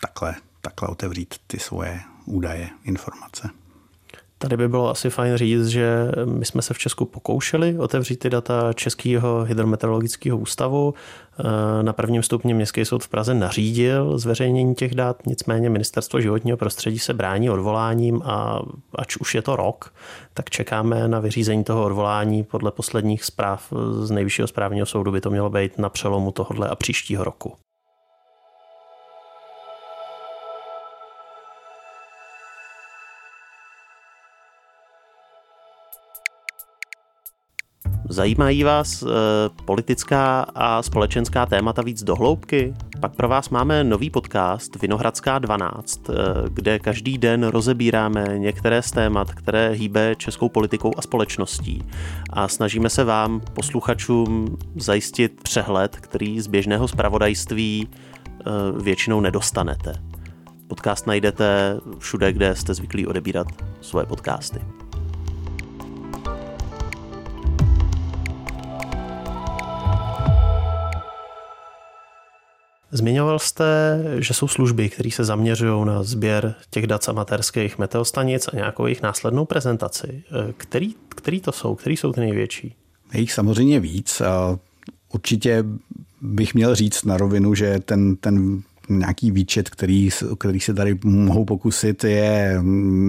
takhle, 0.00 0.34
takhle 0.60 0.88
otevřít 0.88 1.34
ty 1.46 1.58
svoje 1.58 2.00
údaje, 2.24 2.68
informace. 2.84 3.50
Tady 4.38 4.56
by 4.56 4.68
bylo 4.68 4.90
asi 4.90 5.10
fajn 5.10 5.36
říct, 5.36 5.66
že 5.66 6.10
my 6.24 6.44
jsme 6.44 6.62
se 6.62 6.74
v 6.74 6.78
Česku 6.78 7.04
pokoušeli 7.04 7.78
otevřít 7.78 8.16
ty 8.16 8.30
data 8.30 8.72
Českého 8.72 9.44
hydrometeorologického 9.44 10.38
ústavu. 10.38 10.94
Na 11.82 11.92
prvním 11.92 12.22
stupni 12.22 12.54
Městský 12.54 12.84
soud 12.84 13.04
v 13.04 13.08
Praze 13.08 13.34
nařídil 13.34 14.18
zveřejnění 14.18 14.74
těch 14.74 14.94
dat, 14.94 15.26
nicméně 15.26 15.70
Ministerstvo 15.70 16.20
životního 16.20 16.56
prostředí 16.56 16.98
se 16.98 17.14
brání 17.14 17.50
odvoláním 17.50 18.22
a 18.24 18.62
ač 18.94 19.16
už 19.16 19.34
je 19.34 19.42
to 19.42 19.56
rok, 19.56 19.94
tak 20.34 20.50
čekáme 20.50 21.08
na 21.08 21.20
vyřízení 21.20 21.64
toho 21.64 21.84
odvolání. 21.84 22.44
Podle 22.44 22.70
posledních 22.70 23.24
zpráv 23.24 23.72
z 24.00 24.10
Nejvyššího 24.10 24.48
správního 24.48 24.86
soudu 24.86 25.12
by 25.12 25.20
to 25.20 25.30
mělo 25.30 25.50
být 25.50 25.78
na 25.78 25.88
přelomu 25.88 26.32
tohohle 26.32 26.68
a 26.68 26.74
příštího 26.74 27.24
roku. 27.24 27.52
Zajímají 38.16 38.64
vás 38.64 39.02
e, 39.02 39.06
politická 39.64 40.40
a 40.54 40.82
společenská 40.82 41.46
témata 41.46 41.82
víc 41.82 42.02
dohloubky? 42.02 42.74
Pak 43.00 43.16
pro 43.16 43.28
vás 43.28 43.48
máme 43.48 43.84
nový 43.84 44.10
podcast 44.10 44.82
Vinohradská 44.82 45.38
12, 45.38 46.10
e, 46.10 46.12
eh, 46.12 46.48
kde 46.48 46.78
každý 46.78 47.18
den 47.18 47.44
rozebíráme 47.44 48.24
některé 48.36 48.82
z 48.82 48.90
témat, 48.90 49.34
které 49.34 49.70
hýbe 49.70 50.14
českou 50.14 50.48
politikou 50.48 50.92
a 50.96 51.02
společností. 51.02 51.82
A 52.30 52.48
snažíme 52.48 52.90
se 52.90 53.04
vám, 53.04 53.40
posluchačům, 53.52 54.56
zajistit 54.76 55.42
přehled, 55.42 55.96
který 55.96 56.40
z 56.40 56.46
běžného 56.46 56.88
zpravodajství 56.88 57.88
e, 57.88 58.82
většinou 58.82 59.20
nedostanete. 59.20 59.92
Podcast 60.68 61.06
najdete 61.06 61.80
všude, 61.98 62.32
kde 62.32 62.54
jste 62.56 62.74
zvyklí 62.74 63.06
odebírat 63.06 63.46
svoje 63.80 64.06
podcasty. 64.06 64.85
Zmiňoval 72.96 73.38
jste, 73.38 73.98
že 74.18 74.34
jsou 74.34 74.48
služby, 74.48 74.88
které 74.88 75.10
se 75.10 75.24
zaměřují 75.24 75.86
na 75.86 76.02
sběr 76.02 76.54
těch 76.70 76.86
dat 76.86 77.04
z 77.04 77.08
amatérských 77.08 77.78
meteostanic 77.78 78.48
a 78.48 78.56
nějakou 78.56 78.86
jejich 78.86 79.02
následnou 79.02 79.44
prezentaci. 79.44 80.22
Který, 80.56 80.94
který 81.08 81.40
to 81.40 81.52
jsou? 81.52 81.74
Který 81.74 81.96
jsou 81.96 82.12
ty 82.12 82.20
největší? 82.20 82.74
Je 83.14 83.20
jich 83.20 83.32
samozřejmě 83.32 83.80
víc. 83.80 84.22
Určitě 85.12 85.64
bych 86.20 86.54
měl 86.54 86.74
říct 86.74 87.04
na 87.04 87.16
rovinu, 87.16 87.54
že 87.54 87.78
ten, 87.84 88.16
ten 88.16 88.62
nějaký 88.88 89.30
výčet, 89.30 89.70
který, 89.70 90.08
který 90.38 90.60
se 90.60 90.74
tady 90.74 90.98
mohou 91.04 91.44
pokusit, 91.44 92.04
je 92.04 92.58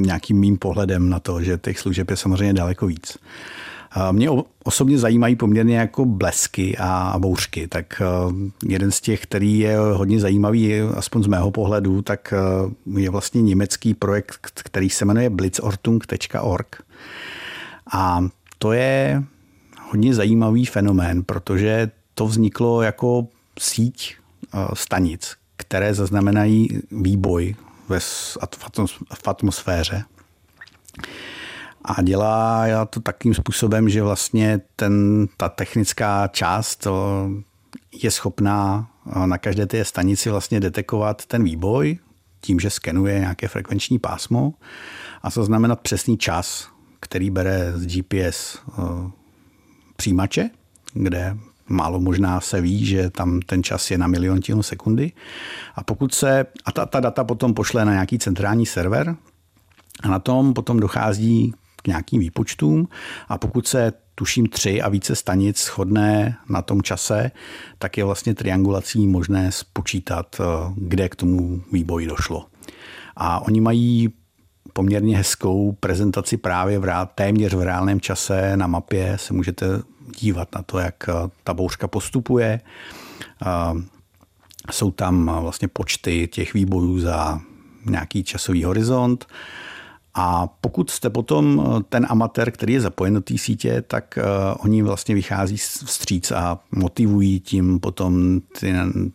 nějakým 0.02 0.40
mým 0.40 0.58
pohledem 0.58 1.10
na 1.10 1.20
to, 1.20 1.42
že 1.42 1.58
těch 1.58 1.80
služeb 1.80 2.10
je 2.10 2.18
samozřejmě 2.18 2.54
daleko 2.54 2.88
víc. 2.88 3.18
Mě 4.12 4.30
osobně 4.64 5.00
zajímají 5.00 5.36
poměrně 5.36 5.78
jako 5.78 6.06
blesky 6.06 6.78
a 6.80 7.16
bouřky, 7.18 7.68
tak 7.68 8.02
eh, 8.02 8.06
jeden 8.68 8.92
z 8.92 9.02
těch, 9.02 9.24
který 9.24 9.60
je 9.60 9.78
hodně 9.78 10.20
zajímavý, 10.20 10.82
aspoň 10.82 11.24
z 11.24 11.28
mého 11.28 11.52
pohledu, 11.52 12.02
tak 12.02 12.34
eh, 12.34 13.00
je 13.00 13.10
vlastně 13.10 13.42
německý 13.42 13.94
projekt, 13.94 14.62
který 14.64 14.90
se 14.90 15.06
jmenuje 15.06 15.30
blitzortung.org. 15.30 16.84
A 17.94 18.28
to 18.58 18.72
je 18.72 19.24
hodně 19.90 20.14
zajímavý 20.14 20.66
fenomén, 20.66 21.24
protože 21.24 21.92
to 22.14 22.28
vzniklo 22.28 22.82
jako 22.82 23.28
síť 23.60 24.16
eh, 24.54 24.58
stanic, 24.74 25.36
které 25.58 25.94
zaznamenají 25.94 26.82
výboj 26.92 27.56
v 27.90 29.28
atmosféře 29.28 30.04
a 31.88 32.02
dělá 32.02 32.66
to 32.90 33.00
takým 33.00 33.34
způsobem, 33.34 33.90
že 33.90 34.04
vlastně 34.04 34.62
ten, 34.76 35.28
ta 35.38 35.50
technická 35.50 36.28
část 36.28 36.88
je 38.04 38.12
schopná 38.12 38.88
na 39.26 39.38
každé 39.38 39.66
té 39.66 39.86
stanici 39.86 40.30
vlastně 40.30 40.60
detekovat 40.60 41.26
ten 41.26 41.44
výboj 41.44 41.98
tím, 42.42 42.60
že 42.60 42.70
skenuje 42.70 43.20
nějaké 43.20 43.48
frekvenční 43.48 44.00
pásmo 44.00 44.54
a 45.22 45.30
zaznamenat 45.30 45.80
přesný 45.80 46.18
čas, 46.18 46.68
který 47.00 47.30
bere 47.30 47.74
z 47.76 47.88
GPS 47.88 48.60
přijímače, 49.96 50.50
kde 50.94 51.38
málo 51.70 52.00
možná 52.00 52.42
se 52.42 52.62
ví, 52.62 52.86
že 52.86 53.10
tam 53.10 53.40
ten 53.40 53.64
čas 53.64 53.92
je 53.92 53.98
na 53.98 54.08
miliontěnu 54.08 54.64
sekundy. 54.64 55.12
A 55.76 55.84
pokud 55.84 56.14
se, 56.14 56.46
a 56.66 56.72
ta, 56.72 56.86
ta 56.86 57.00
data 57.00 57.24
potom 57.24 57.54
pošle 57.54 57.86
na 57.86 57.92
nějaký 57.92 58.20
centrální 58.20 58.66
server, 58.66 59.16
a 60.04 60.08
na 60.08 60.20
tom 60.20 60.54
potom 60.54 60.80
dochází 60.80 61.54
nějakým 61.88 62.20
výpočtům 62.20 62.88
a 63.28 63.38
pokud 63.38 63.68
se 63.68 63.94
tuším 64.16 64.50
tři 64.50 64.82
a 64.82 64.90
více 64.90 65.16
stanic 65.16 65.64
shodné 65.64 66.38
na 66.50 66.62
tom 66.62 66.82
čase, 66.82 67.32
tak 67.80 67.98
je 67.98 68.04
vlastně 68.04 68.36
triangulací 68.36 69.08
možné 69.08 69.52
spočítat, 69.52 70.36
eh, 70.40 70.44
kde 70.76 71.10
k 71.10 71.16
tomu 71.16 71.62
výboji 71.72 72.08
došlo. 72.08 72.46
A 73.16 73.40
oni 73.40 73.62
mají 73.62 74.10
poměrně 74.74 75.18
hezkou 75.18 75.72
prezentaci 75.72 76.38
právě 76.38 76.80
v 76.80 76.84
rá, 76.84 77.06
téměř 77.06 77.54
v 77.54 77.62
reálném 77.62 78.02
čase 78.02 78.58
na 78.58 78.68
mapě 78.68 79.18
se 79.18 79.34
můžete 79.34 79.66
dívat 80.20 80.56
na 80.56 80.62
to, 80.62 80.80
jak 80.80 81.10
eh, 81.10 81.14
ta 81.44 81.54
bouřka 81.54 81.88
postupuje. 81.88 82.62
Eh, 82.62 83.48
jsou 84.72 84.92
tam 84.92 85.32
vlastně 85.42 85.68
počty 85.68 86.28
těch 86.28 86.54
výbojů 86.54 87.00
za 87.00 87.42
nějaký 87.86 88.24
časový 88.24 88.64
horizont 88.64 89.26
a 90.20 90.48
pokud 90.62 90.90
jste 90.90 91.10
potom 91.10 91.64
eh, 91.66 91.84
ten 91.90 92.06
amatér, 92.10 92.52
který 92.52 92.74
je 92.74 92.82
zapojen 92.82 93.14
do 93.14 93.22
té 93.22 93.38
sítě, 93.38 93.84
tak 93.88 94.20
uh, 94.22 94.56
oni 94.66 94.82
vlastně 94.82 95.16
vychází 95.16 95.58
vstříc 95.58 96.32
a 96.32 96.60
motivují 96.72 97.40
tím 97.40 97.80
potom 97.80 98.40
ty 98.60 98.74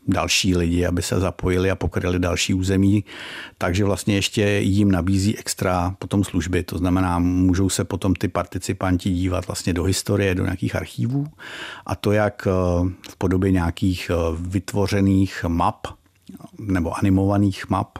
další 0.08 0.56
lidi, 0.56 0.86
aby 0.86 1.02
se 1.02 1.20
zapojili 1.20 1.70
a 1.70 1.76
pokryli 1.76 2.18
další 2.18 2.54
území. 2.54 3.04
Takže 3.58 3.84
vlastně 3.84 4.14
ještě 4.14 4.42
jim 4.42 4.90
nabízí 4.90 5.38
extra 5.38 5.94
potom 5.98 6.24
služby. 6.24 6.62
To 6.62 6.78
znamená, 6.78 7.18
můžou 7.18 7.68
se 7.68 7.84
potom 7.84 8.14
ty 8.14 8.28
participanti 8.28 9.10
dívat 9.10 9.46
vlastně 9.46 9.72
do 9.72 9.84
historie, 9.84 10.34
do 10.34 10.44
nějakých 10.44 10.76
archívů 10.76 11.26
a 11.86 11.96
to 11.96 12.12
jak 12.12 12.46
uh, 12.46 12.88
v 13.10 13.16
podobě 13.16 13.50
nějakých 13.50 14.10
vytvořených 14.34 15.44
map 15.48 15.86
nebo 16.58 16.98
animovaných 16.98 17.70
map, 17.70 17.98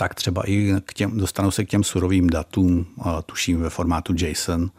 tak 0.00 0.14
třeba 0.14 0.42
i 0.50 0.74
k 0.84 0.94
těm, 0.94 1.18
dostanou 1.18 1.50
se 1.50 1.64
k 1.64 1.68
těm 1.68 1.84
surovým 1.84 2.30
datům, 2.30 2.86
tuším 3.26 3.60
ve 3.60 3.70
formátu 3.70 4.14
JSON, 4.16 4.70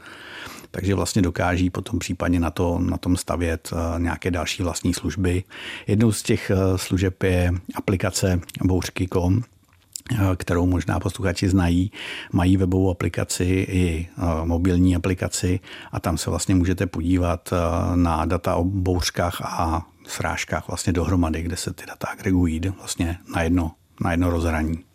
takže 0.72 0.96
vlastně 0.96 1.22
dokáží 1.22 1.70
potom 1.70 2.00
případně 2.00 2.40
na, 2.40 2.50
to, 2.50 2.80
na 2.80 2.98
tom 2.98 3.18
stavět 3.18 3.74
nějaké 3.98 4.32
další 4.32 4.64
vlastní 4.64 4.94
služby. 4.94 5.44
Jednou 5.88 6.12
z 6.12 6.24
těch 6.24 6.52
služeb 6.76 7.24
je 7.24 7.52
aplikace 7.76 8.40
bouřky.com, 8.64 9.44
kterou 10.36 10.66
možná 10.66 11.00
posluchači 11.00 11.50
znají, 11.50 11.92
mají 12.32 12.58
webovou 12.58 12.92
aplikaci 12.92 13.66
i 13.70 14.08
mobilní 14.44 14.96
aplikaci 14.96 15.60
a 15.92 16.00
tam 16.00 16.18
se 16.18 16.30
vlastně 16.30 16.56
můžete 16.56 16.88
podívat 16.88 17.54
na 17.96 18.26
data 18.26 18.56
o 18.56 18.64
bouřkách 18.64 19.42
a 19.42 19.86
srážkách 20.08 20.68
vlastně 20.68 20.94
dohromady, 20.94 21.42
kde 21.42 21.58
se 21.58 21.74
ty 21.74 21.86
data 21.86 22.08
agregují 22.08 22.62
vlastně 22.78 23.18
na 23.36 23.42
jedno, 23.42 23.72
na 24.04 24.12
jedno 24.12 24.30
rozhraní. 24.30 24.91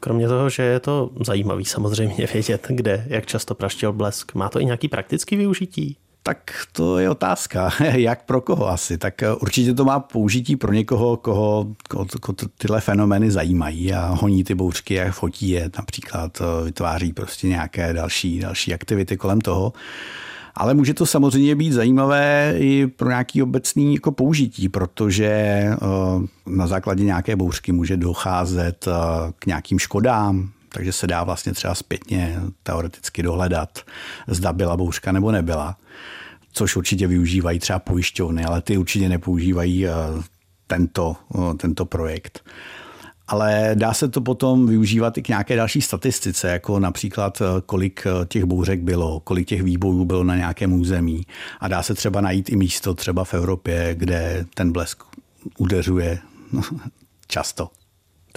Kromě 0.00 0.28
toho, 0.28 0.50
že 0.50 0.62
je 0.62 0.80
to 0.80 1.10
zajímavý 1.26 1.64
samozřejmě 1.64 2.26
vědět, 2.32 2.66
kde, 2.68 3.04
jak 3.06 3.26
často 3.26 3.54
praštěl 3.54 3.92
blesk, 3.92 4.34
má 4.34 4.48
to 4.48 4.60
i 4.60 4.64
nějaký 4.64 4.88
praktický 4.88 5.36
využití? 5.36 5.96
tak 6.28 6.52
to 6.72 6.98
je 6.98 7.10
otázka, 7.10 7.70
jak 7.94 8.24
pro 8.24 8.40
koho 8.40 8.68
asi. 8.68 8.98
Tak 8.98 9.22
eh, 9.22 9.34
určitě 9.34 9.74
to 9.74 9.84
má 9.84 10.00
použití 10.00 10.56
pro 10.56 10.72
někoho, 10.72 11.16
koho, 11.16 11.66
koho, 11.88 12.06
koho 12.20 12.36
tyhle 12.58 12.80
fenomény 12.80 13.30
zajímají 13.30 13.92
a 13.92 14.06
honí 14.06 14.44
ty 14.44 14.54
bouřky 14.54 15.00
a 15.00 15.12
fotí 15.12 15.48
je, 15.48 15.70
například 15.78 16.40
eh, 16.40 16.64
vytváří 16.64 17.12
prostě 17.12 17.48
nějaké 17.48 17.92
další, 17.92 18.40
další 18.40 18.74
aktivity 18.74 19.16
kolem 19.16 19.40
toho. 19.40 19.72
Ale 20.58 20.74
může 20.74 20.94
to 20.94 21.06
samozřejmě 21.06 21.54
být 21.54 21.72
zajímavé 21.72 22.54
i 22.58 22.86
pro 22.86 23.08
nějaký 23.08 23.42
obecný 23.42 23.94
jako 23.94 24.12
použití, 24.12 24.68
protože 24.68 25.26
eh, 25.26 25.76
na 26.46 26.66
základě 26.66 27.04
nějaké 27.04 27.36
bouřky 27.36 27.72
může 27.72 27.96
docházet 27.96 28.88
k 29.38 29.46
nějakým 29.46 29.78
škodám, 29.78 30.50
takže 30.68 30.92
se 30.92 31.06
dá 31.06 31.24
vlastně 31.24 31.52
třeba 31.52 31.74
zpětně 31.74 32.40
teoreticky 32.62 33.22
dohledat, 33.22 33.78
zda 34.26 34.52
byla 34.52 34.76
bouřka 34.76 35.12
nebo 35.12 35.32
nebyla 35.32 35.76
což 36.58 36.76
určitě 36.76 37.06
využívají 37.06 37.58
třeba 37.58 37.78
pojišťovny, 37.78 38.44
ale 38.44 38.62
ty 38.62 38.78
určitě 38.78 39.08
nepoužívají 39.08 39.86
eh, 39.86 39.92
tento, 40.66 41.16
eh, 41.34 41.54
tento 41.54 41.84
projekt. 41.84 42.44
Ale 43.28 43.70
dá 43.74 43.94
se 43.94 44.08
to 44.08 44.20
potom 44.20 44.66
využívat 44.66 45.18
i 45.18 45.22
k 45.22 45.28
nějaké 45.28 45.56
další 45.56 45.80
statistice, 45.80 46.48
jako 46.48 46.80
například 46.80 47.40
eh, 47.40 47.44
kolik 47.66 48.04
těch 48.28 48.44
bouřek 48.44 48.80
bylo, 48.80 49.20
kolik 49.20 49.48
těch 49.48 49.62
výbojů 49.62 50.04
bylo 50.04 50.24
na 50.24 50.36
nějakém 50.36 50.72
území. 50.72 51.26
A 51.60 51.68
dá 51.68 51.82
se 51.82 51.94
třeba 51.94 52.20
najít 52.20 52.48
i 52.48 52.56
místo 52.56 52.94
třeba 52.94 53.24
v 53.24 53.34
Evropě, 53.34 53.94
kde 53.94 54.46
ten 54.54 54.72
blesk 54.72 55.02
udeřuje 55.58 56.18
často. 57.26 57.68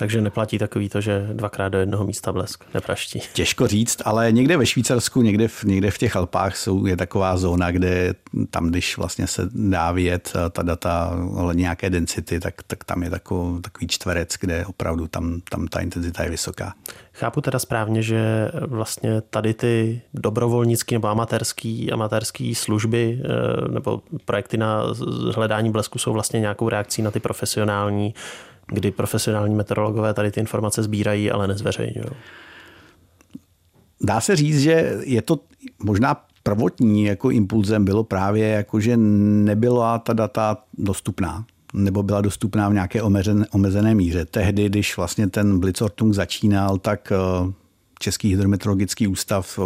Takže 0.02 0.22
neplatí 0.22 0.58
takový 0.58 0.90
to, 0.90 1.02
že 1.02 1.28
dvakrát 1.34 1.70
do 1.70 1.78
jednoho 1.78 2.06
místa 2.06 2.32
blesk 2.32 2.64
nepraští. 2.74 3.22
Těžko 3.34 3.68
říct, 3.68 4.02
ale 4.06 4.32
někde 4.32 4.58
ve 4.58 4.66
Švýcarsku, 4.66 5.22
někde 5.22 5.48
v, 5.48 5.64
někde 5.64 5.92
v 5.92 5.98
těch 5.98 6.16
Alpách 6.16 6.58
jsou, 6.58 6.86
je 6.86 6.98
taková 6.98 7.38
zóna, 7.38 7.72
kde 7.72 8.14
tam, 8.50 8.70
když 8.70 8.98
vlastně 8.98 9.28
se 9.28 9.50
dá 9.54 9.92
vyjet 9.92 10.32
eh, 10.36 10.50
ta 10.50 10.62
data 10.62 11.14
nějaké 11.54 11.90
density, 11.90 12.40
tak, 12.40 12.64
tak 12.68 12.84
tam 12.84 13.04
je 13.04 13.10
takový, 13.10 13.62
takový 13.62 13.88
čtverec, 13.88 14.30
kde 14.40 14.66
opravdu 14.66 15.08
tam, 15.08 15.42
tam 15.50 15.68
ta 15.68 15.80
intenzita 15.80 16.24
je 16.24 16.30
vysoká. 16.30 16.74
Chápu 17.14 17.42
teda 17.42 17.60
správně, 17.60 18.02
že 18.02 18.52
vlastně 18.68 19.22
tady 19.22 19.54
ty 19.54 20.02
dobrovolnické 20.14 20.96
nebo 20.96 21.08
amatérské 21.08 21.88
amatérský 21.94 22.56
služby 22.56 23.22
eh, 23.24 23.72
nebo 23.72 24.02
projekty 24.26 24.58
na 24.58 24.84
hledání 25.36 25.72
blesku 25.72 26.00
jsou 26.00 26.14
vlastně 26.14 26.40
nějakou 26.40 26.70
reakcí 26.70 27.02
na 27.02 27.12
ty 27.12 27.20
profesionální 27.20 28.14
kdy 28.72 28.92
profesionální 28.92 29.56
meteorologové 29.56 30.14
tady 30.14 30.32
ty 30.32 30.40
informace 30.40 30.84
sbírají, 30.84 31.32
ale 31.32 31.48
nezveřejňují. 31.48 32.06
Dá 34.02 34.22
se 34.22 34.36
říct, 34.36 34.60
že 34.60 34.98
je 35.04 35.22
to 35.22 35.40
možná 35.84 36.26
prvotní 36.44 37.04
jako 37.04 37.30
impulzem 37.30 37.86
bylo 37.86 38.04
právě, 38.04 38.48
jako, 38.48 38.80
že 38.80 38.98
nebyla 38.98 40.00
ta 40.00 40.14
data 40.14 40.58
dostupná 40.78 41.46
nebo 41.74 42.04
byla 42.04 42.22
dostupná 42.22 42.70
v 42.70 42.74
nějaké 42.74 43.02
omezené, 43.02 43.46
omezené 43.52 43.96
míře. 43.96 44.26
Tehdy, 44.26 44.66
když 44.66 44.98
vlastně 44.98 45.28
ten 45.28 45.60
Blitzortung 45.60 46.14
začínal, 46.14 46.78
tak 46.78 47.12
eh, 47.12 47.54
Český 48.02 48.30
hydrometeorologický 48.30 49.08
ústav 49.08 49.60
eh, 49.60 49.64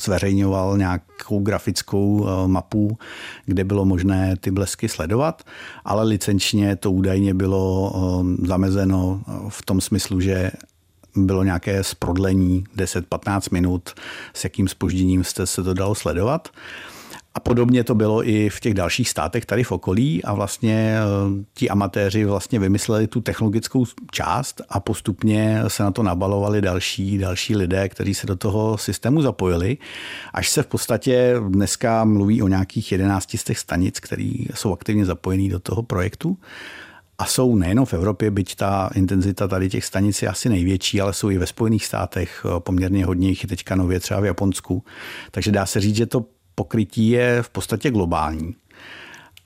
zveřejňoval 0.00 0.78
nějakou 0.78 1.40
grafickou 1.40 2.26
eh, 2.26 2.48
mapu, 2.48 2.98
kde 3.44 3.64
bylo 3.64 3.84
možné 3.84 4.36
ty 4.40 4.50
blesky 4.50 4.88
sledovat, 4.88 5.42
ale 5.84 6.04
licenčně 6.04 6.76
to 6.76 6.92
údajně 6.92 7.34
bylo 7.34 7.92
eh, 7.94 8.46
zamezeno 8.46 9.22
v 9.48 9.62
tom 9.62 9.80
smyslu, 9.80 10.20
že 10.20 10.50
bylo 11.16 11.44
nějaké 11.44 11.84
sprodlení 11.84 12.64
10-15 12.76 13.52
minut, 13.52 13.90
s 14.34 14.44
jakým 14.44 14.68
spožděním 14.68 15.24
jste 15.24 15.46
se 15.46 15.62
to 15.62 15.74
dalo 15.74 15.94
sledovat. 15.94 16.48
A 17.36 17.40
podobně 17.40 17.84
to 17.84 17.94
bylo 17.94 18.28
i 18.28 18.48
v 18.48 18.60
těch 18.60 18.74
dalších 18.74 19.08
státech 19.08 19.46
tady 19.46 19.64
v 19.64 19.72
okolí 19.72 20.24
a 20.24 20.34
vlastně 20.34 20.98
eh, 20.98 21.44
ti 21.54 21.70
amatéři 21.70 22.24
vlastně 22.24 22.58
vymysleli 22.58 23.06
tu 23.06 23.20
technologickou 23.20 23.84
část 24.10 24.62
a 24.68 24.80
postupně 24.80 25.62
se 25.68 25.82
na 25.82 25.90
to 25.90 26.02
nabalovali 26.02 26.62
další, 26.62 27.18
další 27.18 27.56
lidé, 27.56 27.88
kteří 27.88 28.14
se 28.14 28.26
do 28.26 28.36
toho 28.36 28.78
systému 28.78 29.22
zapojili, 29.22 29.78
až 30.34 30.48
se 30.48 30.62
v 30.62 30.66
podstatě 30.66 31.34
dneska 31.48 32.04
mluví 32.04 32.42
o 32.42 32.48
nějakých 32.48 32.92
11 32.92 33.36
z 33.36 33.44
těch 33.44 33.58
stanic, 33.58 34.00
které 34.00 34.32
jsou 34.54 34.72
aktivně 34.72 35.06
zapojení 35.06 35.48
do 35.48 35.60
toho 35.60 35.82
projektu. 35.82 36.38
A 37.18 37.24
jsou 37.24 37.56
nejenom 37.56 37.86
v 37.86 37.94
Evropě, 37.94 38.30
byť 38.30 38.56
ta 38.56 38.90
intenzita 38.94 39.48
tady 39.48 39.68
těch 39.68 39.84
stanic 39.84 40.22
je 40.22 40.28
asi 40.28 40.48
největší, 40.48 41.00
ale 41.00 41.12
jsou 41.12 41.30
i 41.30 41.38
ve 41.38 41.46
Spojených 41.46 41.86
státech, 41.86 42.46
eh, 42.46 42.60
poměrně 42.60 43.06
hodně 43.06 43.28
jich 43.28 43.42
je 43.42 43.48
teďka 43.48 43.76
nově 43.76 44.00
třeba 44.00 44.20
v 44.20 44.24
Japonsku. 44.24 44.84
Takže 45.30 45.52
dá 45.52 45.66
se 45.66 45.80
říct, 45.80 45.96
že 45.96 46.06
to 46.06 46.24
pokrytí 46.56 47.08
je 47.08 47.42
v 47.42 47.50
podstatě 47.50 47.90
globální. 47.90 48.54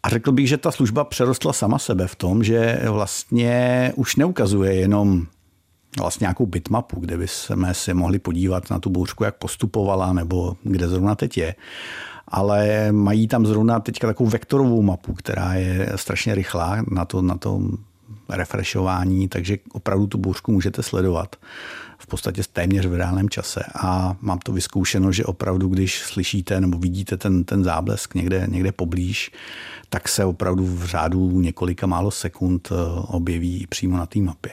A 0.02 0.08
řekl 0.08 0.32
bych, 0.32 0.48
že 0.48 0.56
ta 0.56 0.70
služba 0.70 1.04
přerostla 1.04 1.52
sama 1.52 1.78
sebe 1.78 2.06
v 2.06 2.16
tom, 2.16 2.44
že 2.44 2.80
vlastně 2.88 3.92
už 3.96 4.16
neukazuje 4.16 4.74
jenom 4.74 5.26
vlastně 5.98 6.24
nějakou 6.24 6.46
bitmapu, 6.46 7.00
kde 7.00 7.16
by 7.18 7.28
jsme 7.28 7.74
si 7.74 7.94
mohli 7.94 8.18
podívat 8.18 8.70
na 8.70 8.78
tu 8.78 8.90
bouřku, 8.90 9.24
jak 9.24 9.36
postupovala, 9.36 10.12
nebo 10.12 10.56
kde 10.62 10.88
zrovna 10.88 11.14
teď 11.14 11.38
je. 11.38 11.54
Ale 12.28 12.92
mají 12.92 13.28
tam 13.28 13.46
zrovna 13.46 13.80
teďka 13.80 14.06
takovou 14.06 14.30
vektorovou 14.30 14.82
mapu, 14.82 15.14
která 15.14 15.54
je 15.54 15.92
strašně 15.96 16.34
rychlá 16.34 16.84
na 16.90 17.04
to, 17.04 17.22
na 17.22 17.36
to 17.36 17.60
refreshování, 18.28 19.28
takže 19.28 19.58
opravdu 19.72 20.06
tu 20.06 20.18
bouřku 20.18 20.52
můžete 20.52 20.82
sledovat 20.82 21.36
v 22.00 22.06
podstatě 22.06 22.42
téměř 22.52 22.86
v 22.86 22.94
reálném 22.94 23.28
čase. 23.28 23.60
A 23.74 24.16
mám 24.20 24.38
to 24.38 24.52
vyzkoušeno, 24.52 25.12
že 25.12 25.24
opravdu, 25.24 25.68
když 25.68 25.98
slyšíte 25.98 26.60
nebo 26.60 26.78
vidíte 26.78 27.16
ten, 27.16 27.44
ten 27.44 27.64
záblesk 27.64 28.14
někde, 28.14 28.46
někde 28.48 28.72
poblíž, 28.72 29.32
tak 29.90 30.08
se 30.08 30.24
opravdu 30.24 30.66
v 30.66 30.84
řádu 30.84 31.40
několika 31.40 31.86
málo 31.86 32.10
sekund 32.10 32.68
eh, 32.72 32.74
objeví 33.06 33.66
přímo 33.68 33.96
na 33.96 34.06
té 34.06 34.18
mapě. 34.18 34.52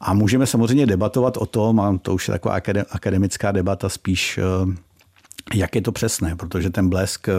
A 0.00 0.14
můžeme 0.14 0.46
samozřejmě 0.46 0.86
debatovat 0.86 1.36
o 1.36 1.46
tom, 1.46 1.80
a 1.80 1.98
to 2.02 2.14
už 2.14 2.28
je 2.28 2.32
taková 2.32 2.60
akademická 2.90 3.52
debata 3.52 3.88
spíš, 3.88 4.38
eh, 4.38 4.76
jak 5.54 5.74
je 5.74 5.82
to 5.82 5.92
přesné, 5.92 6.36
protože 6.36 6.70
ten 6.70 6.88
blesk 6.88 7.28
eh, 7.28 7.32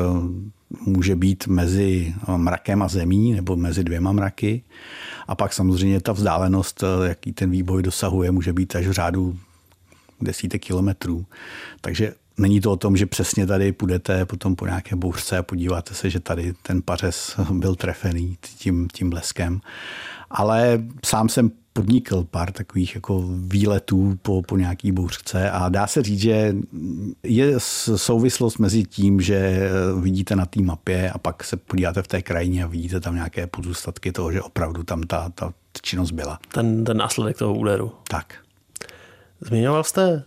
může 0.85 1.15
být 1.15 1.47
mezi 1.47 2.13
mrakem 2.37 2.81
a 2.81 2.87
zemí 2.87 3.33
nebo 3.33 3.55
mezi 3.55 3.83
dvěma 3.83 4.11
mraky. 4.11 4.63
A 5.27 5.35
pak 5.35 5.53
samozřejmě 5.53 6.01
ta 6.01 6.11
vzdálenost, 6.11 6.83
eh, 6.83 7.07
jaký 7.07 7.33
ten 7.33 7.51
výboj 7.51 7.83
dosahuje, 7.83 8.31
může 8.31 8.53
být 8.53 8.75
až 8.75 8.87
v 8.87 8.91
řádu 8.91 9.37
desítek 10.21 10.61
kilometrů. 10.61 11.25
Takže 11.81 12.13
není 12.37 12.61
to 12.61 12.71
o 12.71 12.77
tom, 12.77 12.97
že 12.97 13.05
přesně 13.05 13.47
tady 13.47 13.71
půjdete 13.71 14.25
potom 14.25 14.55
po 14.55 14.65
nějaké 14.65 14.95
bouřce 14.95 15.37
a 15.37 15.43
podíváte 15.43 15.93
se, 15.93 16.09
že 16.09 16.19
tady 16.19 16.53
ten 16.61 16.81
pařez 16.81 17.39
byl 17.51 17.75
trefený 17.75 18.37
tím, 18.41 18.87
tím 18.93 19.09
bleskem. 19.09 19.61
Ale 20.29 20.83
sám 21.05 21.29
jsem 21.29 21.51
podnikl 21.73 22.27
pár 22.31 22.51
takových 22.51 22.95
jako 22.95 23.23
výletů 23.37 24.19
po, 24.21 24.41
po 24.41 24.57
nějaký 24.57 24.91
bouřce 24.91 25.51
a 25.51 25.69
dá 25.69 25.87
se 25.87 26.03
říct, 26.03 26.19
že 26.19 26.55
je 27.23 27.53
souvislost 27.95 28.57
mezi 28.57 28.83
tím, 28.83 29.21
že 29.21 29.69
vidíte 30.01 30.35
na 30.35 30.45
té 30.45 30.61
mapě 30.61 31.11
a 31.11 31.17
pak 31.17 31.43
se 31.43 31.57
podíváte 31.57 32.01
v 32.01 32.07
té 32.07 32.21
krajině 32.21 32.63
a 32.63 32.67
vidíte 32.67 32.99
tam 32.99 33.15
nějaké 33.15 33.47
pozůstatky 33.47 34.11
toho, 34.11 34.31
že 34.31 34.41
opravdu 34.41 34.83
tam 34.83 35.03
ta, 35.03 35.31
ta 35.35 35.53
činnost 35.81 36.11
byla. 36.11 36.39
Ten, 36.53 36.83
ten 36.83 36.97
následek 36.97 37.37
toho 37.37 37.53
úderu. 37.53 37.91
Tak. 38.07 38.35
Zmiňoval 39.41 39.83
jste 39.83 40.23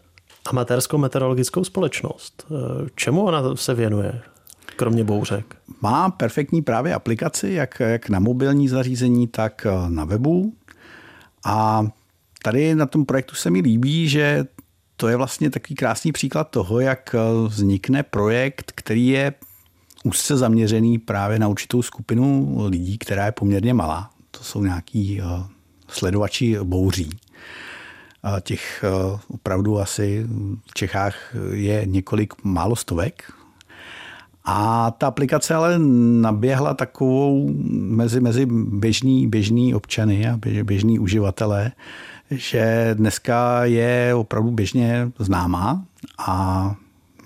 amatérskou 0.46 0.98
meteorologickou 0.98 1.64
společnost. 1.64 2.46
Čemu 2.94 3.24
ona 3.24 3.56
se 3.56 3.74
věnuje? 3.74 4.22
kromě 4.76 5.04
bouřek? 5.04 5.56
Má 5.80 6.10
perfektní 6.10 6.62
právě 6.62 6.94
aplikaci, 6.94 7.50
jak, 7.50 7.80
jak 7.80 8.08
na 8.08 8.18
mobilní 8.18 8.68
zařízení, 8.68 9.26
tak 9.26 9.66
na 9.88 10.04
webu. 10.04 10.52
A 11.44 11.86
tady 12.42 12.74
na 12.74 12.86
tom 12.86 13.04
projektu 13.04 13.34
se 13.34 13.50
mi 13.50 13.60
líbí, 13.60 14.08
že 14.08 14.44
to 14.96 15.08
je 15.08 15.16
vlastně 15.16 15.50
takový 15.50 15.74
krásný 15.74 16.12
příklad 16.12 16.50
toho, 16.50 16.80
jak 16.80 17.14
eh, 17.14 17.48
vznikne 17.48 18.02
projekt, 18.02 18.72
který 18.74 19.06
je 19.06 19.34
úzce 20.04 20.36
zaměřený 20.36 20.98
právě 20.98 21.38
na 21.38 21.48
určitou 21.48 21.82
skupinu 21.82 22.56
lidí, 22.66 22.98
která 22.98 23.26
je 23.26 23.32
poměrně 23.32 23.74
malá. 23.74 24.10
To 24.30 24.44
jsou 24.44 24.62
nějaký 24.64 25.20
eh, 25.20 25.24
sledovači 25.88 26.58
bouří. 26.62 27.10
Těch 28.40 28.84
eh, 28.84 29.18
opravdu 29.28 29.80
asi 29.80 30.26
v 30.70 30.74
Čechách 30.74 31.34
je 31.52 31.82
několik 31.86 32.44
málo 32.44 32.76
stovek, 32.76 33.32
a 34.44 34.90
ta 34.90 35.06
aplikace 35.06 35.54
ale 35.54 35.78
naběhla 35.78 36.74
takovou 36.74 37.50
mezi, 37.70 38.20
mezi 38.20 38.46
běžný, 38.50 39.26
běžný 39.26 39.74
občany 39.74 40.28
a 40.28 40.36
běž, 40.36 40.62
běžný 40.62 40.98
uživatelé, 40.98 41.72
že 42.30 42.90
dneska 42.94 43.64
je 43.64 44.14
opravdu 44.14 44.50
běžně 44.50 45.10
známá 45.18 45.84
a 46.18 46.74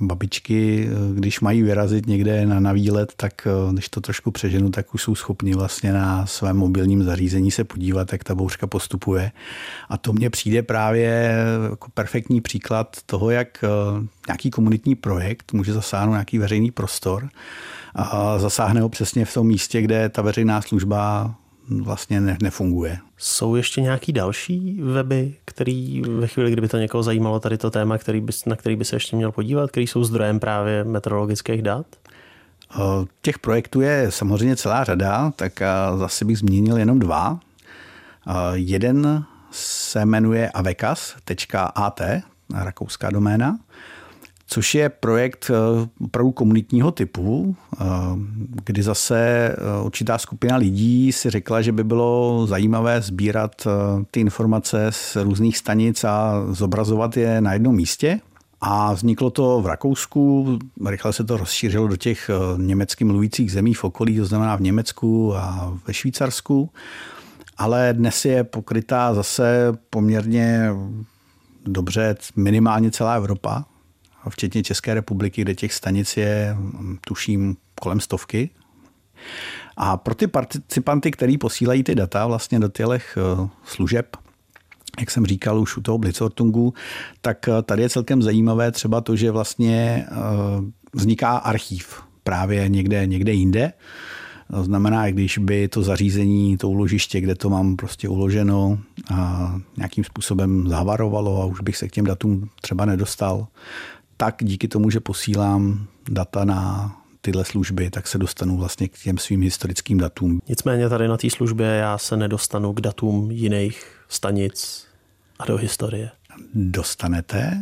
babičky, 0.00 0.88
když 1.14 1.40
mají 1.40 1.62
vyrazit 1.62 2.06
někde 2.06 2.46
na, 2.46 2.60
na 2.60 2.72
výlet, 2.72 3.12
tak 3.16 3.46
eh, 3.46 3.72
když 3.72 3.88
to 3.88 4.00
trošku 4.00 4.30
přeženu, 4.30 4.70
tak 4.70 4.94
už 4.94 5.02
jsou 5.02 5.14
schopni 5.14 5.54
vlastně 5.54 5.92
na 5.92 6.26
svém 6.26 6.56
mobilním 6.56 7.02
zařízení 7.02 7.50
se 7.50 7.64
podívat, 7.64 8.12
jak 8.12 8.24
ta 8.24 8.34
bouřka 8.34 8.66
postupuje. 8.66 9.32
A 9.88 9.98
to 9.98 10.12
mně 10.12 10.30
přijde 10.30 10.62
právě 10.62 11.34
jako 11.70 11.90
perfektní 11.94 12.40
příklad 12.40 12.96
toho, 13.06 13.30
jak 13.30 13.64
eh, 13.64 13.68
nějaký 14.28 14.50
komunitní 14.50 14.94
projekt 14.94 15.52
může 15.52 15.72
zasáhnout 15.72 16.12
nějaký 16.12 16.38
veřejný 16.38 16.70
prostor 16.70 17.28
a 17.94 18.38
zasáhne 18.38 18.80
ho 18.80 18.88
přesně 18.88 19.24
v 19.24 19.34
tom 19.34 19.46
místě, 19.46 19.82
kde 19.82 20.08
ta 20.08 20.22
veřejná 20.22 20.62
služba 20.62 21.34
vlastně 21.70 22.20
ne, 22.20 22.38
nefunguje. 22.42 22.98
Jsou 23.16 23.56
ještě 23.56 23.80
nějaký 23.80 24.12
další 24.12 24.80
weby, 24.82 25.34
který 25.44 26.02
ve 26.02 26.26
chvíli, 26.26 26.52
kdyby 26.52 26.68
to 26.68 26.78
někoho 26.78 27.02
zajímalo 27.02 27.40
tady 27.40 27.58
to 27.58 27.70
téma, 27.70 27.98
který 27.98 28.20
by, 28.20 28.32
na 28.46 28.56
který 28.56 28.76
by 28.76 28.84
se 28.84 28.96
ještě 28.96 29.16
měl 29.16 29.32
podívat, 29.32 29.70
který 29.70 29.86
jsou 29.86 30.04
zdrojem 30.04 30.40
právě 30.40 30.84
meteorologických 30.84 31.62
dat? 31.62 31.86
Těch 33.22 33.38
projektů 33.38 33.80
je 33.80 34.06
samozřejmě 34.10 34.56
celá 34.56 34.84
řada, 34.84 35.32
tak 35.36 35.60
zase 35.96 36.24
bych 36.24 36.38
zmínil 36.38 36.78
jenom 36.78 36.98
dva. 36.98 37.40
Jeden 38.52 39.24
se 39.50 40.04
jmenuje 40.04 40.50
avecas.at, 40.50 42.00
rakouská 42.54 43.10
doména 43.10 43.58
což 44.50 44.74
je 44.74 44.88
projekt 44.88 45.50
eh, 45.50 45.88
opravdu 46.00 46.32
komunitního 46.32 46.90
typu, 46.92 47.56
eh, 47.80 47.84
kdy 48.64 48.82
zase 48.82 49.18
eh, 49.48 49.82
určitá 49.82 50.18
skupina 50.18 50.56
lidí 50.56 51.12
si 51.12 51.30
řekla, 51.30 51.62
že 51.62 51.72
by 51.72 51.84
bylo 51.84 52.46
zajímavé 52.46 53.00
sbírat 53.00 53.66
ty 54.10 54.20
informace 54.20 54.86
z 54.90 55.16
různých 55.16 55.58
stanic 55.58 56.04
a 56.04 56.44
zobrazovat 56.50 57.16
je 57.16 57.40
na 57.40 57.52
jednom 57.52 57.76
místě. 57.76 58.20
A 58.60 58.92
vzniklo 58.92 59.30
to 59.30 59.60
v 59.60 59.66
Rakousku, 59.66 60.58
rychle 60.86 61.12
se 61.12 61.24
to 61.24 61.36
rozšířilo 61.36 61.88
do 61.88 61.96
těch 61.96 62.30
německy 62.56 63.04
mluvících 63.04 63.52
zemí 63.52 63.74
v 63.74 63.84
okolí, 63.84 64.16
to 64.16 64.24
znamená 64.24 64.56
v 64.56 64.60
Německu 64.60 65.36
a 65.36 65.76
ve 65.86 65.94
Švýcarsku. 65.94 66.70
Ale 67.58 67.92
dnes 67.92 68.24
je 68.24 68.44
pokrytá 68.44 69.14
zase 69.14 69.72
poměrně 69.90 70.70
dobře 71.66 72.16
minimálně 72.36 72.90
celá 72.90 73.14
Evropa 73.14 73.64
včetně 74.28 74.62
České 74.62 74.94
republiky, 74.94 75.42
kde 75.42 75.54
těch 75.54 75.72
stanic 75.72 76.16
je, 76.16 76.56
tuším, 77.06 77.56
kolem 77.80 78.00
stovky. 78.00 78.50
A 79.76 79.96
pro 79.96 80.14
ty 80.14 80.26
participanty, 80.26 81.10
kteří 81.10 81.38
posílají 81.38 81.82
ty 81.82 81.94
data 81.94 82.26
vlastně 82.26 82.60
do 82.60 82.68
těch 82.68 83.18
eh, 83.18 83.48
služeb, 83.64 84.16
jak 85.00 85.10
jsem 85.10 85.26
říkal 85.26 85.60
už 85.60 85.76
u 85.76 85.80
toho 85.80 85.98
Blitzortungu, 85.98 86.74
tak 87.20 87.48
eh, 87.48 87.62
tady 87.62 87.82
je 87.82 87.88
celkem 87.88 88.22
zajímavé 88.22 88.72
třeba 88.72 89.00
to, 89.00 89.16
že 89.16 89.30
vlastně 89.30 90.06
eh, 90.06 90.14
vzniká 90.92 91.36
archív 91.36 92.02
právě 92.22 92.68
někde, 92.68 93.06
někde 93.06 93.32
jinde. 93.32 93.72
To 94.50 94.64
znamená, 94.64 95.10
když 95.10 95.38
by 95.38 95.68
to 95.68 95.82
zařízení, 95.82 96.56
to 96.56 96.68
uložiště, 96.68 97.20
kde 97.20 97.34
to 97.34 97.50
mám 97.50 97.76
prostě 97.76 98.08
uloženo, 98.08 98.78
a 99.14 99.54
nějakým 99.76 100.04
způsobem 100.04 100.68
zavarovalo 100.68 101.42
a 101.42 101.44
už 101.44 101.60
bych 101.60 101.76
se 101.76 101.88
k 101.88 101.92
těm 101.92 102.04
datům 102.04 102.48
třeba 102.60 102.84
nedostal, 102.84 103.46
tak 104.20 104.36
díky 104.44 104.68
tomu, 104.68 104.90
že 104.90 105.00
posílám 105.00 105.86
data 106.10 106.44
na 106.44 106.92
tyhle 107.20 107.44
služby, 107.44 107.90
tak 107.90 108.06
se 108.06 108.18
dostanu 108.18 108.56
vlastně 108.56 108.88
k 108.88 108.98
těm 108.98 109.18
svým 109.18 109.42
historickým 109.42 109.98
datům. 109.98 110.40
Nicméně 110.48 110.88
tady 110.88 111.08
na 111.08 111.16
té 111.16 111.30
službě 111.30 111.66
já 111.66 111.98
se 111.98 112.16
nedostanu 112.16 112.72
k 112.72 112.80
datům 112.80 113.30
jiných 113.30 113.86
stanic 114.08 114.86
a 115.38 115.46
do 115.46 115.56
historie. 115.56 116.10
Dostanete. 116.54 117.58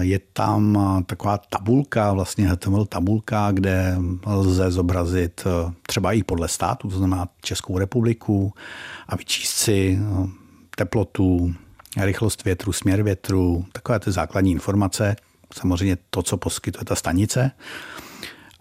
Je 0.00 0.20
tam 0.32 0.78
taková 1.06 1.38
tabulka, 1.38 2.12
vlastně 2.12 2.48
HTML 2.48 2.84
tabulka, 2.84 3.50
kde 3.52 3.98
lze 4.26 4.70
zobrazit 4.70 5.44
e, 5.46 5.72
třeba 5.86 6.12
i 6.12 6.22
podle 6.22 6.48
státu, 6.48 6.88
to 6.88 6.98
znamená 6.98 7.28
Českou 7.42 7.78
republiku 7.78 8.52
a 9.08 9.16
vyčíst 9.16 9.56
si 9.56 9.98
e, 10.00 10.28
teplotu, 10.76 11.54
rychlost 12.00 12.44
větru, 12.44 12.72
směr 12.72 13.02
větru, 13.02 13.64
takové 13.72 14.00
ty 14.00 14.12
základní 14.12 14.52
informace, 14.52 15.16
samozřejmě 15.54 15.98
to, 16.10 16.22
co 16.22 16.36
poskytuje 16.36 16.84
ta 16.84 16.94
stanice. 16.94 17.50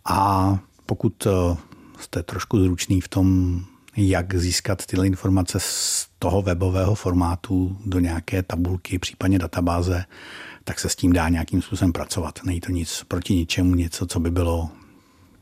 A 0.06 0.60
pokud 0.86 1.28
eh, 1.28 1.58
jste 2.00 2.23
trošku 2.23 2.60
zručný 2.60 3.02
v 3.02 3.08
tom, 3.08 3.60
jak 3.97 4.36
získat 4.36 4.86
tyhle 4.86 5.08
informace 5.08 5.60
z 5.62 6.08
toho 6.19 6.41
webového 6.41 6.95
formátu 6.95 7.78
do 7.86 8.00
nějaké 8.00 8.43
tabulky, 8.43 9.00
případně 9.00 9.39
databáze, 9.39 10.06
tak 10.63 10.80
se 10.80 10.89
s 10.89 10.95
tím 10.95 11.13
dá 11.13 11.30
nějakým 11.30 11.62
způsobem 11.62 11.93
pracovat. 11.93 12.39
Není 12.43 12.62
to 12.62 12.71
nic 12.71 13.04
proti 13.08 13.36
ničemu, 13.36 13.76
něco, 13.76 14.06
co 14.06 14.19
by 14.19 14.32
bylo 14.32 14.69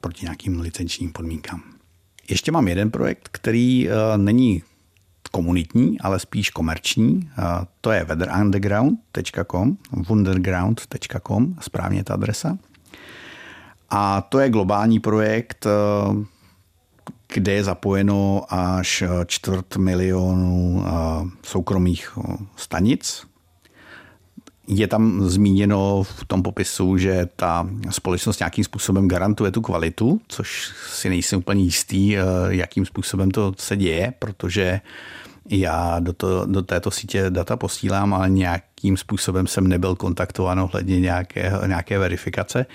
proti 0.02 0.26
nějakým 0.26 0.60
licenčním 0.60 1.12
podmínkám. 1.12 1.64
Ještě 2.30 2.52
mám 2.52 2.68
jeden 2.68 2.92
projekt, 2.92 3.30
který 3.32 3.90
eh, 3.90 4.18
není 4.18 4.64
komunitní, 5.28 6.00
ale 6.00 6.20
spíš 6.20 6.50
komerční. 6.50 7.30
To 7.82 7.92
je 7.92 8.04
weatherunderground.com, 8.04 9.78
wunderground.com, 9.92 11.56
správně 11.62 12.04
ta 12.04 12.14
adresa. 12.14 12.58
A 13.90 14.22
to 14.22 14.40
je 14.40 14.50
globální 14.50 15.00
projekt, 15.00 15.66
eh, 15.66 16.26
kde 17.34 17.52
je 17.52 17.64
zapojeno 17.64 18.46
až 18.50 19.04
čtvrt 19.26 19.78
milionu 19.78 20.86
eh, 20.86 20.92
soukromých 21.44 22.18
eh, 22.18 22.38
stanic. 22.56 23.26
Je 24.68 24.88
tam 24.88 25.30
zmíněno 25.30 26.04
v 26.04 26.26
tom 26.26 26.44
popisu, 26.44 26.98
že 26.98 27.28
ta 27.36 27.70
společnost 27.90 28.40
nějakým 28.40 28.64
způsobem 28.64 29.08
garantuje 29.08 29.52
tu 29.52 29.62
kvalitu, 29.62 30.22
což 30.28 30.74
si 30.90 31.10
nejsem 31.10 31.40
úplně 31.40 31.64
jistý, 31.64 32.16
jakým 32.50 32.86
způsobem 32.86 33.32
to 33.32 33.54
se 33.58 33.78
děje, 33.78 34.14
protože 34.20 34.82
já 35.50 36.00
do, 36.00 36.14
to, 36.14 36.46
do 36.46 36.62
této 36.62 36.92
sítě 36.92 37.30
data 37.30 37.58
posílám, 37.58 38.14
ale 38.14 38.30
nějakým 38.30 38.98
způsobem 38.98 39.48
jsem 39.48 39.68
nebyl 39.68 39.96
kontaktován 39.96 40.60
ohledně 40.60 41.00
nějaké, 41.00 41.52
nějaké 41.68 42.00
verifikace. 42.00 42.66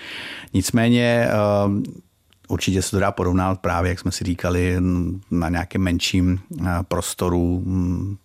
Nicméně 0.53 1.27
eh, 1.27 1.33
určitě 2.47 2.81
se 2.81 2.91
to 2.91 2.99
dá 2.99 3.11
porovnat 3.11 3.59
právě, 3.59 3.89
jak 3.89 3.99
jsme 3.99 4.11
si 4.11 4.23
říkali, 4.23 4.77
na 5.31 5.49
nějakém 5.49 5.81
menším 5.81 6.39
eh, 6.61 6.65
prostoru 6.87 7.63
hm, 7.65 8.17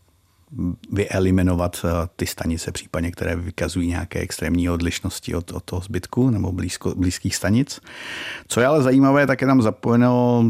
vyeliminovat 0.93 1.85
eh, 1.85 2.09
ty 2.17 2.27
stanice, 2.27 2.73
případně 2.73 3.11
které 3.11 3.37
vykazují 3.37 3.89
nějaké 3.89 4.21
extrémní 4.21 4.71
odlišnosti 4.71 5.35
od, 5.35 5.53
od 5.53 5.65
toho 5.65 5.83
zbytku 5.83 6.31
nebo 6.31 6.53
blízko, 6.53 6.95
blízkých 6.95 7.37
stanic. 7.37 7.81
Co 8.49 8.61
je 8.61 8.67
ale 8.67 8.83
zajímavé, 8.83 9.27
tak 9.27 9.41
je 9.41 9.47
tam 9.47 9.63
zapojeno 9.63 10.45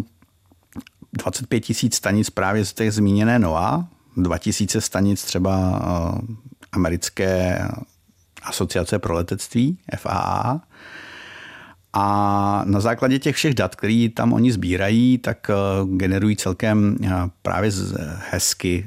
25 1.12 1.60
tisíc 1.60 1.94
stanic 1.94 2.30
právě 2.30 2.64
z 2.64 2.72
těch 2.72 2.92
zmíněné 2.92 3.38
NOA, 3.38 3.88
2000 4.16 4.80
stanic 4.80 5.24
třeba 5.24 5.80
eh, 5.82 6.34
americké 6.72 7.58
asociace 8.42 8.98
pro 8.98 9.14
letectví, 9.14 9.78
FAA. 9.96 10.60
A 11.92 12.62
na 12.66 12.80
základě 12.80 13.18
těch 13.18 13.36
všech 13.36 13.54
dat, 13.54 13.74
které 13.74 14.08
tam 14.14 14.32
oni 14.32 14.52
sbírají, 14.52 15.18
tak 15.18 15.50
eh, 15.50 15.54
generují 15.96 16.36
celkem 16.36 16.96
právě 17.42 17.70
hezky 18.30 18.84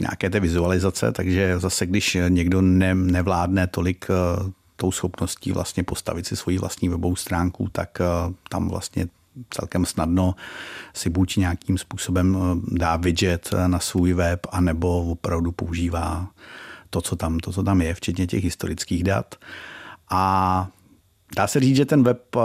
nějaké 0.00 0.30
té 0.30 0.40
vizualizace, 0.40 1.12
takže 1.12 1.58
zase, 1.58 1.86
když 1.86 2.18
někdo 2.28 2.62
ne, 2.62 2.94
nevládne 2.94 3.66
tolik 3.66 4.06
tou 4.76 4.92
schopností 4.92 5.52
vlastně 5.52 5.82
postavit 5.82 6.26
si 6.26 6.36
svoji 6.36 6.58
vlastní 6.58 6.88
webovou 6.88 7.16
stránku, 7.16 7.68
tak 7.72 7.98
tam 8.48 8.68
vlastně 8.68 9.08
celkem 9.50 9.86
snadno 9.86 10.34
si 10.94 11.10
buď 11.10 11.36
nějakým 11.36 11.78
způsobem 11.78 12.36
eh, 12.36 12.78
dá 12.78 12.96
widget 12.96 13.50
eh, 13.52 13.68
na 13.68 13.78
svůj 13.78 14.12
web, 14.12 14.46
anebo 14.50 15.10
opravdu 15.10 15.52
používá 15.52 16.28
to, 16.90 17.00
co 17.00 17.16
tam, 17.16 17.38
to, 17.38 17.52
co 17.52 17.62
tam 17.62 17.82
je, 17.82 17.94
včetně 17.94 18.26
těch 18.26 18.44
historických 18.44 19.04
dat. 19.04 19.34
A 20.10 20.68
Dá 21.36 21.46
se 21.46 21.60
říct, 21.60 21.76
že 21.76 21.84
ten 21.84 22.02
web 22.02 22.36
eh, 22.36 22.40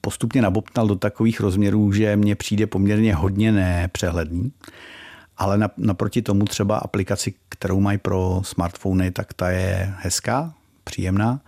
postupně 0.00 0.42
nabobtnal 0.42 0.86
do 0.86 0.96
takových 0.96 1.40
rozměrů, 1.40 1.92
že 1.92 2.16
mně 2.16 2.36
přijde 2.36 2.66
poměrně 2.66 3.14
hodně 3.14 3.52
nepřehledný. 3.52 4.52
Ale 5.40 5.70
naproti 5.76 6.22
tomu 6.22 6.44
třeba 6.44 6.78
aplikaci, 6.78 7.34
kterou 7.48 7.80
mají 7.80 7.98
pro 7.98 8.40
smartfony, 8.44 9.10
tak 9.10 9.34
ta 9.34 9.50
je 9.50 9.94
hezká, 9.98 10.54
příjemná. 10.84 11.40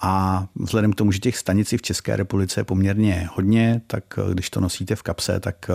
A 0.00 0.46
vzhledem 0.54 0.92
k 0.92 0.94
tomu, 0.94 1.12
že 1.12 1.18
těch 1.18 1.38
stanic 1.38 1.72
v 1.72 1.82
České 1.82 2.16
republice 2.16 2.60
je 2.60 2.64
poměrně 2.64 3.28
hodně, 3.34 3.80
tak 3.86 4.04
eh, 4.18 4.34
když 4.34 4.50
to 4.50 4.60
nosíte 4.60 4.96
v 4.96 5.02
kapse, 5.02 5.40
tak 5.40 5.70
eh, 5.70 5.74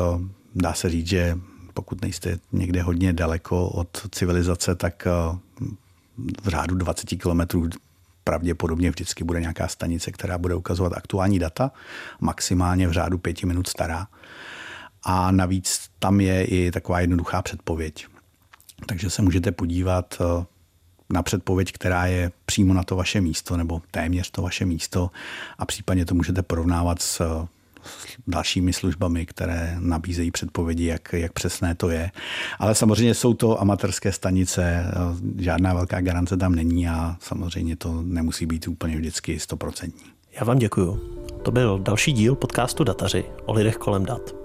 dá 0.56 0.74
se 0.74 0.90
říct, 0.90 1.08
že 1.08 1.38
pokud 1.74 2.02
nejste 2.02 2.40
někde 2.52 2.82
hodně 2.82 3.14
daleko 3.14 3.70
od 3.70 4.08
civilizace, 4.12 4.76
tak 4.76 5.08
eh, 5.08 5.38
v 6.44 6.48
řádu 6.48 6.76
20 6.76 7.10
kilometrů 7.10 7.70
pravděpodobně 8.24 8.90
vždycky 8.90 9.24
bude 9.24 9.42
nějaká 9.42 9.68
stanice, 9.68 10.12
která 10.12 10.38
bude 10.38 10.56
ukazovat 10.56 10.94
aktuální 10.94 11.40
data, 11.40 11.72
maximálně 12.22 12.88
v 12.88 12.92
řádu 12.92 13.18
pěti 13.18 13.46
minut 13.46 13.68
stará. 13.68 14.08
A 15.04 15.32
navíc 15.32 15.89
tam 16.00 16.22
je 16.22 16.46
i 16.46 16.72
taková 16.72 17.00
jednoduchá 17.00 17.42
předpověď. 17.42 18.08
Takže 18.86 19.10
se 19.10 19.22
můžete 19.22 19.52
podívat 19.52 20.22
na 21.14 21.24
předpověď, 21.24 21.72
která 21.72 22.06
je 22.06 22.32
přímo 22.46 22.74
na 22.74 22.84
to 22.84 22.96
vaše 22.96 23.22
místo 23.22 23.58
nebo 23.58 23.82
téměř 23.92 24.32
to 24.32 24.42
vaše 24.42 24.66
místo 24.66 25.12
a 25.58 25.66
případně 25.66 26.06
to 26.06 26.16
můžete 26.16 26.42
porovnávat 26.42 27.02
s 27.02 27.46
dalšími 28.28 28.74
službami, 28.74 29.26
které 29.26 29.76
nabízejí 29.80 30.32
předpovědi, 30.32 30.86
jak, 30.86 31.14
jak 31.14 31.34
přesné 31.34 31.76
to 31.76 31.90
je. 31.90 32.12
Ale 32.60 32.76
samozřejmě 32.76 33.14
jsou 33.14 33.34
to 33.34 33.62
amatérské 33.62 34.12
stanice, 34.12 34.92
žádná 35.38 35.74
velká 35.74 36.02
garance 36.02 36.38
tam 36.38 36.56
není 36.56 36.88
a 36.88 37.18
samozřejmě 37.20 37.76
to 37.76 38.02
nemusí 38.02 38.46
být 38.46 38.68
úplně 38.68 38.98
vždycky 38.98 39.40
stoprocentní. 39.40 40.06
Já 40.32 40.44
vám 40.44 40.60
děkuju. 40.60 41.00
To 41.44 41.52
byl 41.52 41.80
další 41.80 42.12
díl 42.12 42.36
podcastu 42.36 42.84
Dataři 42.84 43.26
o 43.46 43.54
lidech 43.54 43.76
kolem 43.76 44.06
dat. 44.06 44.39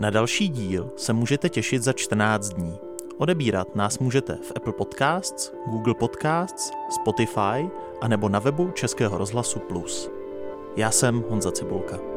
Na 0.00 0.10
další 0.10 0.48
díl 0.48 0.90
se 0.96 1.12
můžete 1.12 1.48
těšit 1.48 1.82
za 1.82 1.92
14 1.92 2.48
dní. 2.48 2.78
Odebírat 3.18 3.76
nás 3.76 3.98
můžete 3.98 4.34
v 4.34 4.52
Apple 4.56 4.72
Podcasts, 4.72 5.52
Google 5.66 5.94
Podcasts, 5.94 6.70
Spotify 6.90 7.70
a 8.00 8.08
nebo 8.08 8.28
na 8.28 8.38
webu 8.38 8.70
Českého 8.70 9.18
rozhlasu 9.18 9.58
Plus. 9.58 10.10
Já 10.76 10.90
jsem 10.90 11.24
Honza 11.28 11.52
Cibulka. 11.52 12.09